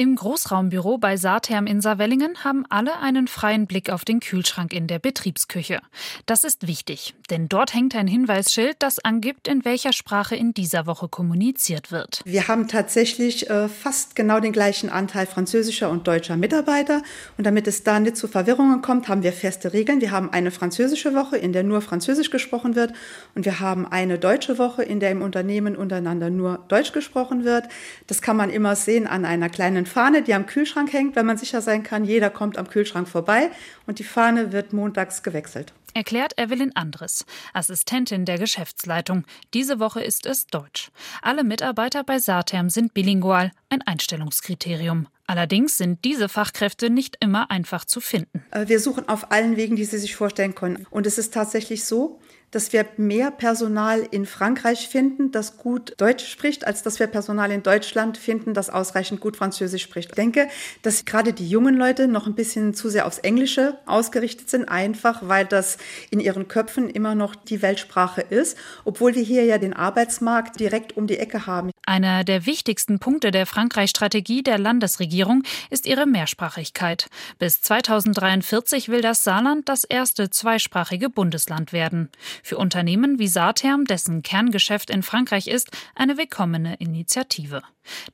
Im 0.01 0.15
Großraumbüro 0.15 0.97
bei 0.97 1.17
Saatherm 1.17 1.67
in 1.67 1.81
Saarwellingen 1.81 2.45
haben 2.45 2.63
alle 2.69 2.99
einen 2.99 3.27
freien 3.27 3.67
Blick 3.67 3.89
auf 3.89 4.05
den 4.05 4.21
Kühlschrank 4.21 4.71
in 4.71 4.87
der 4.87 4.97
Betriebsküche. 4.97 5.81
Das 6.25 6.45
ist 6.45 6.67
wichtig, 6.67 7.15
denn 7.29 7.49
dort 7.49 7.73
hängt 7.73 7.93
ein 7.97 8.07
Hinweisschild, 8.07 8.77
das 8.79 9.03
angibt, 9.03 9.49
in 9.49 9.65
welcher 9.65 9.91
Sprache 9.91 10.37
in 10.37 10.53
dieser 10.53 10.85
Woche 10.85 11.09
kommuniziert 11.09 11.91
wird. 11.91 12.21
Wir 12.23 12.47
haben 12.47 12.69
tatsächlich 12.69 13.49
äh, 13.49 13.67
fast 13.67 14.15
genau 14.15 14.39
den 14.39 14.53
gleichen 14.53 14.89
Anteil 14.89 15.25
französischer 15.25 15.89
und 15.89 16.07
deutscher 16.07 16.37
Mitarbeiter. 16.37 17.01
Und 17.37 17.45
damit 17.45 17.67
es 17.67 17.83
da 17.83 17.99
nicht 17.99 18.15
zu 18.15 18.29
Verwirrungen 18.29 18.81
kommt, 18.81 19.09
haben 19.09 19.21
wir 19.21 19.33
feste 19.33 19.73
Regeln. 19.73 19.99
Wir 19.99 20.11
haben 20.11 20.31
eine 20.31 20.51
französische 20.51 21.13
Woche, 21.13 21.35
in 21.35 21.51
der 21.51 21.63
nur 21.63 21.81
Französisch 21.81 22.29
gesprochen 22.29 22.73
wird. 22.73 22.93
Und 23.35 23.43
wir 23.43 23.59
haben 23.59 23.85
eine 23.85 24.17
deutsche 24.17 24.59
Woche, 24.59 24.81
in 24.81 25.01
der 25.01 25.11
im 25.11 25.21
Unternehmen 25.21 25.75
untereinander 25.75 26.29
nur 26.29 26.63
Deutsch 26.69 26.93
gesprochen 26.93 27.43
wird. 27.43 27.65
Das 28.07 28.21
kann 28.21 28.37
man 28.37 28.49
immer 28.49 28.77
sehen 28.77 29.05
an 29.05 29.25
einer 29.25 29.49
kleinen 29.49 29.88
Fahne, 29.89 30.21
die 30.21 30.33
am 30.33 30.45
Kühlschrank 30.45 30.93
hängt, 30.93 31.17
wenn 31.17 31.25
man 31.25 31.37
sicher 31.37 31.61
sein 31.61 31.83
kann, 31.83 32.05
jeder 32.05 32.29
kommt 32.29 32.57
am 32.57 32.69
Kühlschrank 32.69 33.09
vorbei 33.09 33.51
und 33.85 33.99
die 33.99 34.05
Fahne 34.05 34.53
wird 34.53 34.71
montags 34.71 35.23
gewechselt. 35.23 35.73
Erklärt 35.93 36.39
Evelyn 36.39 36.75
Andres, 36.75 37.25
Assistentin 37.53 38.25
der 38.25 38.37
Geschäftsleitung. 38.37 39.25
Diese 39.53 39.79
Woche 39.79 40.01
ist 40.01 40.25
es 40.25 40.47
Deutsch. 40.47 40.91
Alle 41.21 41.43
Mitarbeiter 41.43 42.03
bei 42.03 42.19
Saterm 42.19 42.69
sind 42.69 42.93
bilingual, 42.93 43.51
ein 43.69 43.81
Einstellungskriterium. 43.81 45.07
Allerdings 45.25 45.77
sind 45.77 46.05
diese 46.05 46.29
Fachkräfte 46.29 46.89
nicht 46.89 47.17
immer 47.19 47.51
einfach 47.51 47.85
zu 47.85 48.01
finden. 48.01 48.43
Äh, 48.51 48.67
wir 48.67 48.79
suchen 48.79 49.09
auf 49.09 49.31
allen 49.31 49.57
Wegen, 49.57 49.75
die 49.75 49.85
Sie 49.85 49.97
sich 49.97 50.15
vorstellen 50.15 50.55
können. 50.55 50.87
Und 50.89 51.05
es 51.05 51.17
ist 51.17 51.33
tatsächlich 51.33 51.85
so, 51.85 52.19
dass 52.51 52.73
wir 52.73 52.85
mehr 52.97 53.31
Personal 53.31 54.07
in 54.11 54.25
Frankreich 54.25 54.87
finden, 54.87 55.31
das 55.31 55.57
gut 55.57 55.93
Deutsch 55.97 56.27
spricht, 56.27 56.65
als 56.65 56.83
dass 56.83 56.99
wir 56.99 57.07
Personal 57.07 57.51
in 57.51 57.63
Deutschland 57.63 58.17
finden, 58.17 58.53
das 58.53 58.69
ausreichend 58.69 59.21
gut 59.21 59.37
Französisch 59.37 59.83
spricht. 59.83 60.09
Ich 60.09 60.15
denke, 60.15 60.47
dass 60.81 61.05
gerade 61.05 61.33
die 61.33 61.47
jungen 61.47 61.75
Leute 61.75 62.07
noch 62.07 62.27
ein 62.27 62.35
bisschen 62.35 62.73
zu 62.73 62.89
sehr 62.89 63.05
aufs 63.05 63.19
Englische 63.19 63.77
ausgerichtet 63.85 64.49
sind, 64.49 64.65
einfach 64.65 65.27
weil 65.27 65.45
das 65.45 65.77
in 66.09 66.19
ihren 66.19 66.47
Köpfen 66.47 66.89
immer 66.89 67.15
noch 67.15 67.35
die 67.35 67.61
Weltsprache 67.61 68.21
ist, 68.21 68.57
obwohl 68.85 69.15
wir 69.15 69.23
hier 69.23 69.45
ja 69.45 69.57
den 69.57 69.73
Arbeitsmarkt 69.73 70.59
direkt 70.59 70.97
um 70.97 71.07
die 71.07 71.17
Ecke 71.17 71.45
haben. 71.45 71.71
Einer 71.85 72.23
der 72.23 72.45
wichtigsten 72.45 72.99
Punkte 72.99 73.31
der 73.31 73.45
Frankreich-Strategie 73.45 74.43
der 74.43 74.59
Landesregierung 74.59 75.43
ist 75.69 75.87
ihre 75.87 76.05
Mehrsprachigkeit. 76.05 77.09
Bis 77.39 77.61
2043 77.61 78.89
will 78.89 79.01
das 79.01 79.23
Saarland 79.23 79.67
das 79.69 79.85
erste 79.85 80.29
zweisprachige 80.29 81.09
Bundesland 81.09 81.73
werden. 81.73 82.09
Für 82.43 82.57
Unternehmen 82.57 83.19
wie 83.19 83.27
Saterm, 83.27 83.85
dessen 83.85 84.23
Kerngeschäft 84.23 84.89
in 84.89 85.03
Frankreich 85.03 85.47
ist, 85.47 85.69
eine 85.95 86.17
willkommene 86.17 86.75
Initiative. 86.75 87.61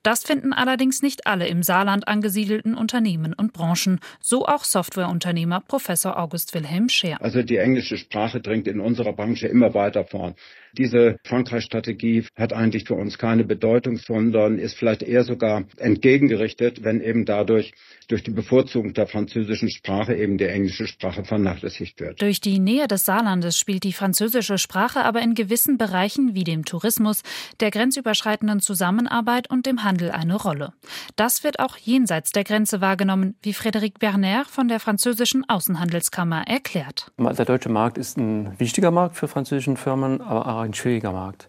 Das 0.03 0.23
finden 0.23 0.53
allerdings 0.53 1.01
nicht 1.01 1.27
alle 1.27 1.47
im 1.47 1.63
Saarland 1.63 2.07
angesiedelten 2.07 2.75
Unternehmen 2.75 3.33
und 3.33 3.53
Branchen, 3.53 3.99
so 4.19 4.45
auch 4.45 4.63
Softwareunternehmer 4.63 5.61
Professor 5.61 6.17
August 6.19 6.53
Wilhelm 6.53 6.89
Scher. 6.89 7.17
Also 7.21 7.43
die 7.43 7.57
englische 7.57 7.97
Sprache 7.97 8.41
dringt 8.41 8.67
in 8.67 8.79
unserer 8.79 9.13
Branche 9.13 9.47
immer 9.47 9.73
weiter 9.73 10.05
vorn. 10.05 10.35
Diese 10.77 11.17
Frankreich-Strategie 11.23 12.25
hat 12.35 12.51
eigentlich 12.51 12.85
für 12.85 12.95
uns 12.95 13.17
keine 13.17 13.45
Bedeutung, 13.45 13.97
sondern 13.97 14.59
ist 14.59 14.77
vielleicht 14.77 15.03
eher 15.03 15.23
sogar 15.23 15.63
entgegengerichtet, 15.77 16.83
wenn 16.83 16.99
eben 16.99 17.25
dadurch 17.25 17.73
durch 18.07 18.23
die 18.23 18.31
Bevorzugung 18.31 18.93
der 18.93 19.07
französischen 19.07 19.69
Sprache 19.69 20.13
eben 20.15 20.37
die 20.37 20.45
englische 20.45 20.87
Sprache 20.87 21.23
vernachlässigt 21.23 21.99
wird. 21.99 22.21
Durch 22.21 22.41
die 22.41 22.59
Nähe 22.59 22.87
des 22.87 23.05
Saarlandes 23.05 23.57
spielt 23.57 23.83
die 23.83 23.93
französische 23.93 24.57
Sprache 24.57 25.03
aber 25.03 25.21
in 25.21 25.33
gewissen 25.33 25.77
Bereichen 25.77 26.35
wie 26.35 26.43
dem 26.43 26.65
Tourismus, 26.65 27.23
der 27.61 27.71
grenzüberschreitenden 27.71 28.59
Zusammenarbeit 28.59 29.49
und 29.49 29.64
dem 29.65 29.83
Handel 29.83 30.11
eine 30.11 30.35
Rolle. 30.35 30.73
Das 31.15 31.43
wird 31.43 31.59
auch 31.59 31.77
jenseits 31.77 32.31
der 32.31 32.43
Grenze 32.43 32.81
wahrgenommen, 32.81 33.35
wie 33.41 33.53
Frédéric 33.53 33.99
Berner 33.99 34.45
von 34.45 34.67
der 34.67 34.79
französischen 34.79 35.47
Außenhandelskammer 35.49 36.47
erklärt. 36.47 37.11
Der 37.17 37.45
deutsche 37.45 37.69
Markt 37.69 37.97
ist 37.97 38.17
ein 38.17 38.57
wichtiger 38.59 38.91
Markt 38.91 39.15
für 39.15 39.27
französische 39.27 39.75
Firmen, 39.75 40.21
aber 40.21 40.47
auch 40.47 40.59
ein 40.61 40.73
schwieriger 40.73 41.11
Markt. 41.11 41.47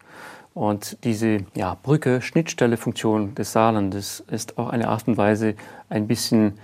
Und 0.55 1.05
diese 1.05 1.44
ja, 1.55 1.76
Brücke, 1.83 2.22
Schnittstellefunktion 2.22 3.35
des 3.35 3.52
Saarlandes 3.52 4.24
ist 4.31 4.57
auch 4.57 4.70
eine 4.70 4.88
Art 4.88 5.07
und 5.07 5.18
Weise, 5.18 5.55
ein 5.90 6.07
bisschen 6.07 6.55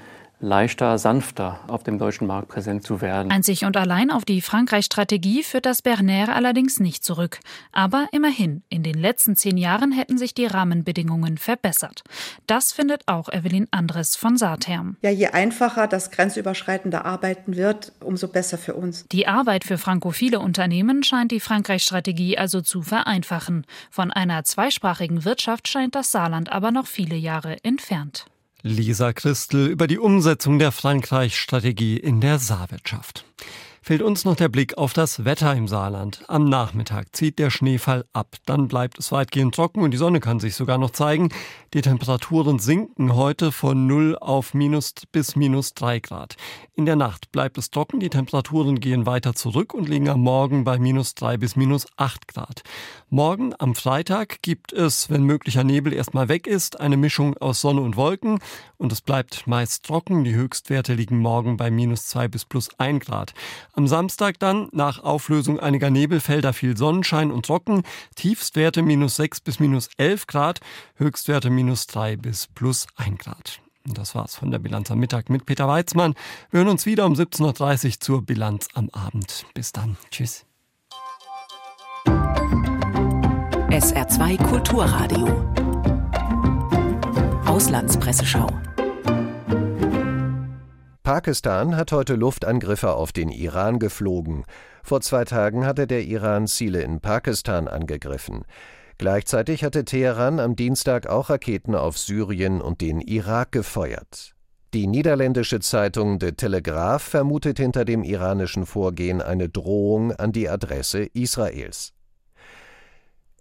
leichter, 0.42 0.98
sanfter 0.98 1.60
auf 1.68 1.84
dem 1.84 1.98
deutschen 1.98 2.26
Markt 2.26 2.48
präsent 2.48 2.84
zu 2.84 3.00
werden. 3.00 3.30
Einzig 3.30 3.64
und 3.64 3.76
allein 3.76 4.10
auf 4.10 4.24
die 4.24 4.40
Frankreich-Strategie 4.40 5.42
führt 5.42 5.66
das 5.66 5.80
Berner 5.82 6.34
allerdings 6.34 6.80
nicht 6.80 7.04
zurück. 7.04 7.38
Aber 7.70 8.08
immerhin, 8.12 8.62
in 8.68 8.82
den 8.82 8.98
letzten 8.98 9.36
zehn 9.36 9.56
Jahren 9.56 9.92
hätten 9.92 10.18
sich 10.18 10.34
die 10.34 10.46
Rahmenbedingungen 10.46 11.38
verbessert. 11.38 12.02
Das 12.46 12.72
findet 12.72 13.06
auch 13.06 13.28
Evelyn 13.28 13.68
Andres 13.70 14.16
von 14.16 14.36
Saatherm. 14.36 14.96
Ja, 15.02 15.10
je 15.10 15.28
einfacher 15.28 15.86
das 15.86 16.10
grenzüberschreitende 16.10 17.04
Arbeiten 17.04 17.56
wird, 17.56 17.92
umso 18.00 18.28
besser 18.28 18.58
für 18.58 18.74
uns. 18.74 19.06
Die 19.12 19.28
Arbeit 19.28 19.64
für 19.64 19.78
frankophile 19.78 20.40
Unternehmen 20.40 21.02
scheint 21.04 21.30
die 21.30 21.40
Frankreich-Strategie 21.40 22.36
also 22.36 22.60
zu 22.60 22.82
vereinfachen. 22.82 23.64
Von 23.90 24.10
einer 24.10 24.42
zweisprachigen 24.44 25.24
Wirtschaft 25.24 25.68
scheint 25.68 25.94
das 25.94 26.10
Saarland 26.10 26.50
aber 26.50 26.72
noch 26.72 26.86
viele 26.86 27.16
Jahre 27.16 27.56
entfernt. 27.62 28.26
Lisa 28.62 29.12
Christel 29.12 29.66
über 29.66 29.88
die 29.88 29.98
Umsetzung 29.98 30.60
der 30.60 30.70
Frankreich-Strategie 30.70 31.96
in 31.96 32.20
der 32.20 32.38
Saarwirtschaft 32.38 33.24
fehlt 33.82 34.00
uns 34.00 34.24
noch 34.24 34.36
der 34.36 34.48
Blick 34.48 34.78
auf 34.78 34.92
das 34.92 35.24
Wetter 35.24 35.54
im 35.54 35.66
Saarland. 35.66 36.22
Am 36.28 36.44
Nachmittag 36.44 37.14
zieht 37.14 37.40
der 37.40 37.50
Schneefall 37.50 38.04
ab, 38.12 38.36
dann 38.46 38.68
bleibt 38.68 38.98
es 39.00 39.10
weitgehend 39.10 39.56
trocken 39.56 39.82
und 39.82 39.90
die 39.90 39.98
Sonne 39.98 40.20
kann 40.20 40.38
sich 40.38 40.54
sogar 40.54 40.78
noch 40.78 40.90
zeigen. 40.90 41.30
Die 41.74 41.82
Temperaturen 41.82 42.60
sinken 42.60 43.16
heute 43.16 43.50
von 43.50 43.88
0 43.88 44.16
auf 44.20 44.54
minus 44.54 44.94
bis 45.10 45.34
minus 45.34 45.74
3 45.74 45.98
Grad. 45.98 46.36
In 46.74 46.86
der 46.86 46.96
Nacht 46.96 47.32
bleibt 47.32 47.58
es 47.58 47.70
trocken, 47.70 47.98
die 47.98 48.08
Temperaturen 48.08 48.78
gehen 48.78 49.04
weiter 49.04 49.34
zurück 49.34 49.74
und 49.74 49.88
liegen 49.88 50.08
am 50.08 50.20
Morgen 50.20 50.62
bei 50.62 50.78
minus 50.78 51.14
3 51.16 51.36
bis 51.36 51.56
minus 51.56 51.86
8 51.96 52.28
Grad. 52.28 52.62
Morgen 53.10 53.52
am 53.58 53.74
Freitag 53.74 54.42
gibt 54.42 54.72
es, 54.72 55.10
wenn 55.10 55.24
möglicher 55.24 55.64
Nebel 55.64 55.92
erstmal 55.92 56.28
weg 56.28 56.46
ist, 56.46 56.80
eine 56.80 56.96
Mischung 56.96 57.36
aus 57.38 57.60
Sonne 57.60 57.80
und 57.80 57.96
Wolken 57.96 58.38
und 58.78 58.92
es 58.92 59.00
bleibt 59.00 59.46
meist 59.46 59.84
trocken. 59.84 60.24
Die 60.24 60.34
Höchstwerte 60.34 60.94
liegen 60.94 61.18
morgen 61.18 61.56
bei 61.56 61.70
minus 61.70 62.06
2 62.06 62.28
bis 62.28 62.44
plus 62.44 62.70
1 62.78 63.04
Grad. 63.04 63.34
Am 63.74 63.88
Samstag 63.88 64.38
dann, 64.38 64.68
nach 64.72 65.02
Auflösung 65.02 65.58
einiger 65.58 65.88
Nebelfelder, 65.88 66.52
viel 66.52 66.76
Sonnenschein 66.76 67.30
und 67.30 67.46
trocken. 67.46 67.82
Tiefstwerte 68.16 68.82
minus 68.82 69.16
6 69.16 69.40
bis 69.40 69.60
minus 69.60 69.88
11 69.96 70.26
Grad, 70.26 70.60
Höchstwerte 70.96 71.48
minus 71.48 71.86
3 71.86 72.16
bis 72.16 72.48
plus 72.48 72.86
1 72.96 73.18
Grad. 73.18 73.60
Und 73.86 73.96
das 73.96 74.14
war's 74.14 74.36
von 74.36 74.50
der 74.50 74.58
Bilanz 74.58 74.90
am 74.90 74.98
Mittag 74.98 75.30
mit 75.30 75.46
Peter 75.46 75.66
Weizmann. 75.66 76.14
Wir 76.50 76.58
hören 76.60 76.68
uns 76.68 76.86
wieder 76.86 77.06
um 77.06 77.14
17.30 77.14 77.86
Uhr 77.86 78.00
zur 78.00 78.22
Bilanz 78.22 78.68
am 78.74 78.90
Abend. 78.90 79.46
Bis 79.54 79.72
dann. 79.72 79.96
Tschüss. 80.10 80.44
SR2 83.70 84.36
Kulturradio. 84.48 85.26
Auslandspresseschau. 87.46 88.48
Pakistan 91.02 91.76
hat 91.76 91.90
heute 91.90 92.14
Luftangriffe 92.14 92.92
auf 92.92 93.10
den 93.10 93.28
Iran 93.28 93.80
geflogen. 93.80 94.44
Vor 94.84 95.00
zwei 95.00 95.24
Tagen 95.24 95.66
hatte 95.66 95.88
der 95.88 96.04
Iran 96.04 96.46
Ziele 96.46 96.82
in 96.82 97.00
Pakistan 97.00 97.66
angegriffen. 97.66 98.44
Gleichzeitig 98.98 99.64
hatte 99.64 99.84
Teheran 99.84 100.38
am 100.38 100.54
Dienstag 100.54 101.08
auch 101.08 101.28
Raketen 101.28 101.74
auf 101.74 101.98
Syrien 101.98 102.60
und 102.60 102.80
den 102.80 103.00
Irak 103.00 103.50
gefeuert. 103.50 104.36
Die 104.74 104.86
niederländische 104.86 105.58
Zeitung 105.58 106.20
De 106.20 106.32
Telegraaf 106.32 107.02
vermutet 107.02 107.58
hinter 107.58 107.84
dem 107.84 108.04
iranischen 108.04 108.64
Vorgehen 108.64 109.20
eine 109.20 109.48
Drohung 109.48 110.12
an 110.12 110.30
die 110.30 110.48
Adresse 110.48 111.02
Israels. 111.14 111.94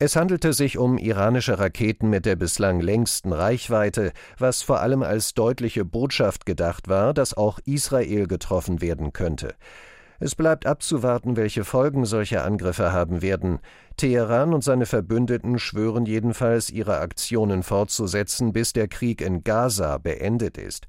Es 0.03 0.15
handelte 0.15 0.51
sich 0.51 0.79
um 0.79 0.97
iranische 0.97 1.59
Raketen 1.59 2.09
mit 2.09 2.25
der 2.25 2.35
bislang 2.35 2.79
längsten 2.79 3.31
Reichweite, 3.31 4.13
was 4.39 4.63
vor 4.63 4.79
allem 4.79 5.03
als 5.03 5.35
deutliche 5.35 5.85
Botschaft 5.85 6.47
gedacht 6.47 6.87
war, 6.89 7.13
dass 7.13 7.37
auch 7.37 7.59
Israel 7.65 8.25
getroffen 8.25 8.81
werden 8.81 9.13
könnte. 9.13 9.53
Es 10.19 10.33
bleibt 10.33 10.65
abzuwarten, 10.65 11.37
welche 11.37 11.63
Folgen 11.63 12.05
solche 12.05 12.41
Angriffe 12.41 12.91
haben 12.91 13.21
werden. 13.21 13.59
Teheran 13.95 14.55
und 14.55 14.63
seine 14.63 14.87
Verbündeten 14.87 15.59
schwören 15.59 16.07
jedenfalls, 16.07 16.71
ihre 16.71 16.97
Aktionen 16.97 17.61
fortzusetzen, 17.61 18.53
bis 18.53 18.73
der 18.73 18.87
Krieg 18.87 19.21
in 19.21 19.43
Gaza 19.43 19.99
beendet 19.99 20.57
ist. 20.57 20.87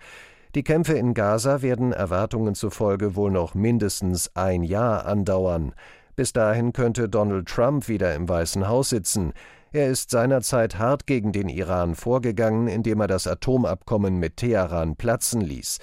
Die 0.54 0.62
Kämpfe 0.62 0.94
in 0.94 1.12
Gaza 1.12 1.60
werden 1.60 1.92
Erwartungen 1.92 2.54
zufolge 2.54 3.14
wohl 3.14 3.30
noch 3.30 3.54
mindestens 3.54 4.34
ein 4.36 4.62
Jahr 4.62 5.04
andauern. 5.04 5.74
Bis 6.14 6.32
dahin 6.32 6.72
könnte 6.72 7.08
Donald 7.08 7.48
Trump 7.48 7.88
wieder 7.88 8.14
im 8.14 8.28
Weißen 8.28 8.68
Haus 8.68 8.90
sitzen. 8.90 9.32
Er 9.72 9.88
ist 9.88 10.10
seinerzeit 10.10 10.78
hart 10.78 11.06
gegen 11.06 11.32
den 11.32 11.48
Iran 11.48 11.94
vorgegangen, 11.94 12.68
indem 12.68 13.00
er 13.00 13.06
das 13.06 13.26
Atomabkommen 13.26 14.18
mit 14.18 14.36
Teheran 14.36 14.96
platzen 14.96 15.40
ließ. 15.40 15.78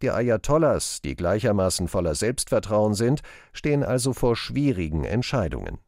Die 0.00 0.10
Ayatollahs, 0.10 1.02
die 1.02 1.14
gleichermaßen 1.14 1.88
voller 1.88 2.14
Selbstvertrauen 2.14 2.94
sind, 2.94 3.20
stehen 3.52 3.82
also 3.82 4.12
vor 4.12 4.36
schwierigen 4.36 5.04
Entscheidungen. 5.04 5.78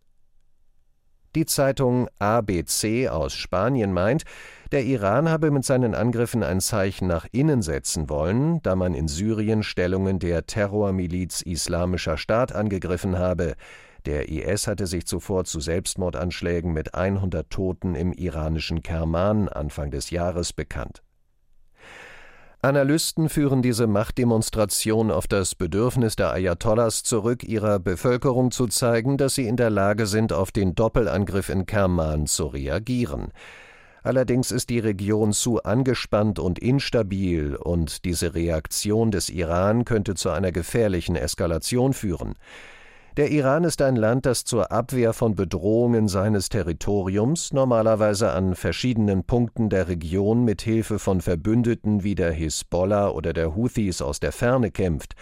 Die 1.35 1.45
Zeitung 1.45 2.09
ABC 2.19 3.09
aus 3.09 3.35
Spanien 3.35 3.93
meint, 3.93 4.25
der 4.73 4.85
Iran 4.85 5.29
habe 5.29 5.51
mit 5.51 5.67
seinen 5.67 5.95
Angriffen 5.95 6.43
ein 6.43 6.63
Zeichen 6.63 7.07
nach 7.09 7.27
innen 7.31 7.61
setzen 7.61 8.09
wollen, 8.09 8.63
da 8.63 8.75
man 8.75 8.95
in 8.95 9.07
Syrien 9.07 9.63
Stellungen 9.63 10.19
der 10.19 10.47
Terrormiliz 10.47 11.43
Islamischer 11.43 12.17
Staat 12.17 12.55
angegriffen 12.55 13.19
habe. 13.19 13.55
Der 14.07 14.29
IS 14.29 14.69
hatte 14.69 14.87
sich 14.87 15.05
zuvor 15.05 15.45
zu 15.45 15.59
Selbstmordanschlägen 15.59 16.73
mit 16.73 16.95
100 16.95 17.51
Toten 17.51 17.97
im 17.97 18.13
iranischen 18.13 18.85
Kerman 18.85 19.49
Anfang 19.49 19.91
des 19.91 20.11
Jahres 20.11 20.53
bekannt. 20.53 21.03
Analysten 22.63 23.29
führen 23.29 23.63
diese 23.63 23.89
Machtdemonstration 23.89 25.11
auf 25.11 25.27
das 25.27 25.57
Bedürfnis 25.57 26.15
der 26.15 26.33
Ayatollahs 26.33 27.03
zurück, 27.03 27.43
ihrer 27.45 27.81
Bevölkerung 27.81 28.53
zu 28.53 28.69
zeigen, 28.69 29.19
dass 29.19 29.35
sie 29.35 29.47
in 29.47 29.57
der 29.57 29.71
Lage 29.71 30.07
sind, 30.07 30.33
auf 30.33 30.53
den 30.53 30.75
Doppelangriff 30.77 31.49
in 31.49 31.67
Kerman 31.67 32.27
zu 32.27 32.47
reagieren. 32.47 33.33
Allerdings 34.05 34.53
ist 34.53 34.71
die 34.71 34.79
Region 34.79 35.33
zu 35.33 35.65
angespannt 35.65 36.39
und 36.39 36.61
instabil, 36.61 37.57
und 37.57 38.05
diese 38.05 38.35
Reaktion 38.35 39.11
des 39.11 39.31
Iran 39.31 39.85
könnte 39.85 40.15
zu 40.15 40.31
einer 40.31 40.53
gefährlichen 40.53 41.17
Eskalation 41.17 41.93
führen. 41.93 42.35
Der 43.17 43.31
Iran 43.31 43.65
ist 43.65 43.81
ein 43.81 43.97
Land, 43.97 44.27
das 44.27 44.45
zur 44.45 44.71
Abwehr 44.71 45.15
von 45.15 45.35
Bedrohungen 45.35 46.07
seines 46.07 46.51
Territoriums 46.51 47.51
normalerweise 47.51 48.33
an 48.33 48.55
verschiedenen 48.55 49.25
Punkten 49.25 49.71
der 49.71 49.89
Region 49.89 50.45
mit 50.45 50.61
Hilfe 50.61 50.99
von 50.99 51.23
Verbündeten 51.23 52.05
wie 52.05 52.15
der 52.15 52.31
Hisbollah 52.31 53.09
oder 53.09 53.33
der 53.33 53.57
Houthis 53.57 54.03
aus 54.03 54.21
der 54.21 54.33
Ferne 54.33 54.71
kämpft. 54.71 55.15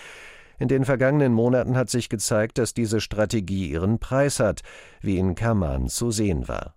In 0.58 0.66
den 0.66 0.84
vergangenen 0.84 1.32
Monaten 1.32 1.76
hat 1.76 1.88
sich 1.88 2.08
gezeigt, 2.08 2.58
dass 2.58 2.74
diese 2.74 3.00
Strategie 3.00 3.70
ihren 3.70 4.00
Preis 4.00 4.40
hat, 4.40 4.62
wie 5.00 5.16
in 5.16 5.36
Kaman 5.36 5.86
zu 5.86 6.10
sehen 6.10 6.48
war. 6.48 6.74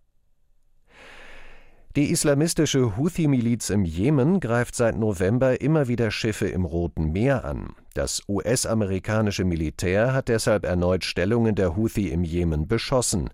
Die 1.97 2.11
islamistische 2.11 2.95
Houthi-Miliz 2.95 3.71
im 3.71 3.83
Jemen 3.83 4.39
greift 4.39 4.75
seit 4.75 4.99
November 4.99 5.61
immer 5.61 5.87
wieder 5.87 6.11
Schiffe 6.11 6.47
im 6.47 6.63
Roten 6.63 7.11
Meer 7.11 7.43
an. 7.43 7.73
Das 7.95 8.21
US-amerikanische 8.27 9.43
Militär 9.43 10.13
hat 10.13 10.27
deshalb 10.27 10.63
erneut 10.63 11.03
Stellungen 11.03 11.55
der 11.55 11.75
Houthi 11.75 12.09
im 12.09 12.23
Jemen 12.23 12.67
beschossen. 12.67 13.31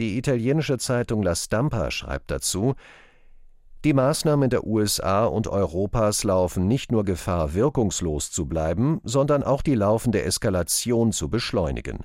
Die 0.00 0.18
italienische 0.18 0.78
Zeitung 0.78 1.22
La 1.22 1.36
Stampa 1.36 1.92
schreibt 1.92 2.32
dazu, 2.32 2.74
Die 3.84 3.92
Maßnahmen 3.92 4.50
der 4.50 4.66
USA 4.66 5.26
und 5.26 5.46
Europas 5.46 6.24
laufen 6.24 6.66
nicht 6.66 6.90
nur 6.90 7.04
Gefahr, 7.04 7.54
wirkungslos 7.54 8.32
zu 8.32 8.46
bleiben, 8.46 9.00
sondern 9.04 9.44
auch 9.44 9.62
die 9.62 9.76
laufende 9.76 10.24
Eskalation 10.24 11.12
zu 11.12 11.30
beschleunigen. 11.30 12.00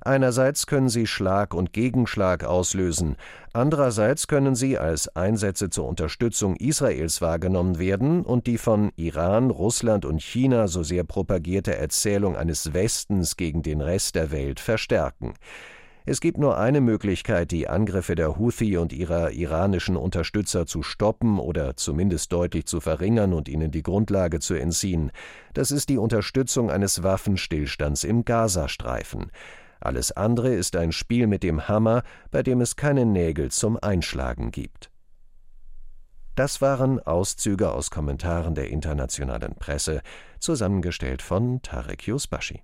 Einerseits 0.00 0.66
können 0.66 0.88
sie 0.88 1.06
Schlag 1.06 1.54
und 1.54 1.72
Gegenschlag 1.72 2.44
auslösen, 2.44 3.16
andererseits 3.52 4.28
können 4.28 4.54
sie 4.54 4.78
als 4.78 5.14
Einsätze 5.16 5.70
zur 5.70 5.86
Unterstützung 5.86 6.56
Israels 6.56 7.20
wahrgenommen 7.20 7.78
werden 7.78 8.22
und 8.22 8.46
die 8.46 8.58
von 8.58 8.92
Iran, 8.96 9.50
Russland 9.50 10.04
und 10.04 10.22
China 10.22 10.68
so 10.68 10.82
sehr 10.82 11.04
propagierte 11.04 11.76
Erzählung 11.76 12.36
eines 12.36 12.72
Westens 12.74 13.36
gegen 13.36 13.62
den 13.62 13.80
Rest 13.80 14.14
der 14.14 14.30
Welt 14.30 14.60
verstärken. 14.60 15.34
Es 16.10 16.22
gibt 16.22 16.38
nur 16.38 16.56
eine 16.56 16.80
Möglichkeit, 16.80 17.50
die 17.50 17.68
Angriffe 17.68 18.14
der 18.14 18.38
Houthi 18.38 18.78
und 18.78 18.94
ihrer 18.94 19.32
iranischen 19.32 19.94
Unterstützer 19.94 20.64
zu 20.64 20.82
stoppen 20.82 21.38
oder 21.38 21.76
zumindest 21.76 22.32
deutlich 22.32 22.64
zu 22.64 22.80
verringern 22.80 23.34
und 23.34 23.46
ihnen 23.46 23.70
die 23.70 23.82
Grundlage 23.82 24.40
zu 24.40 24.54
entziehen. 24.54 25.12
Das 25.52 25.70
ist 25.70 25.90
die 25.90 25.98
Unterstützung 25.98 26.70
eines 26.70 27.02
Waffenstillstands 27.02 28.04
im 28.04 28.24
Gazastreifen. 28.24 29.30
Alles 29.80 30.12
andere 30.12 30.54
ist 30.54 30.76
ein 30.76 30.92
Spiel 30.92 31.26
mit 31.26 31.42
dem 31.42 31.68
Hammer, 31.68 32.02
bei 32.30 32.42
dem 32.42 32.60
es 32.60 32.76
keine 32.76 33.06
Nägel 33.06 33.50
zum 33.50 33.78
Einschlagen 33.80 34.50
gibt. 34.50 34.90
Das 36.34 36.60
waren 36.60 37.00
Auszüge 37.00 37.72
aus 37.72 37.90
Kommentaren 37.90 38.54
der 38.54 38.70
internationalen 38.70 39.56
Presse, 39.56 40.02
zusammengestellt 40.38 41.20
von 41.20 41.62
Tarek 41.62 42.06
Yusbashi. 42.06 42.62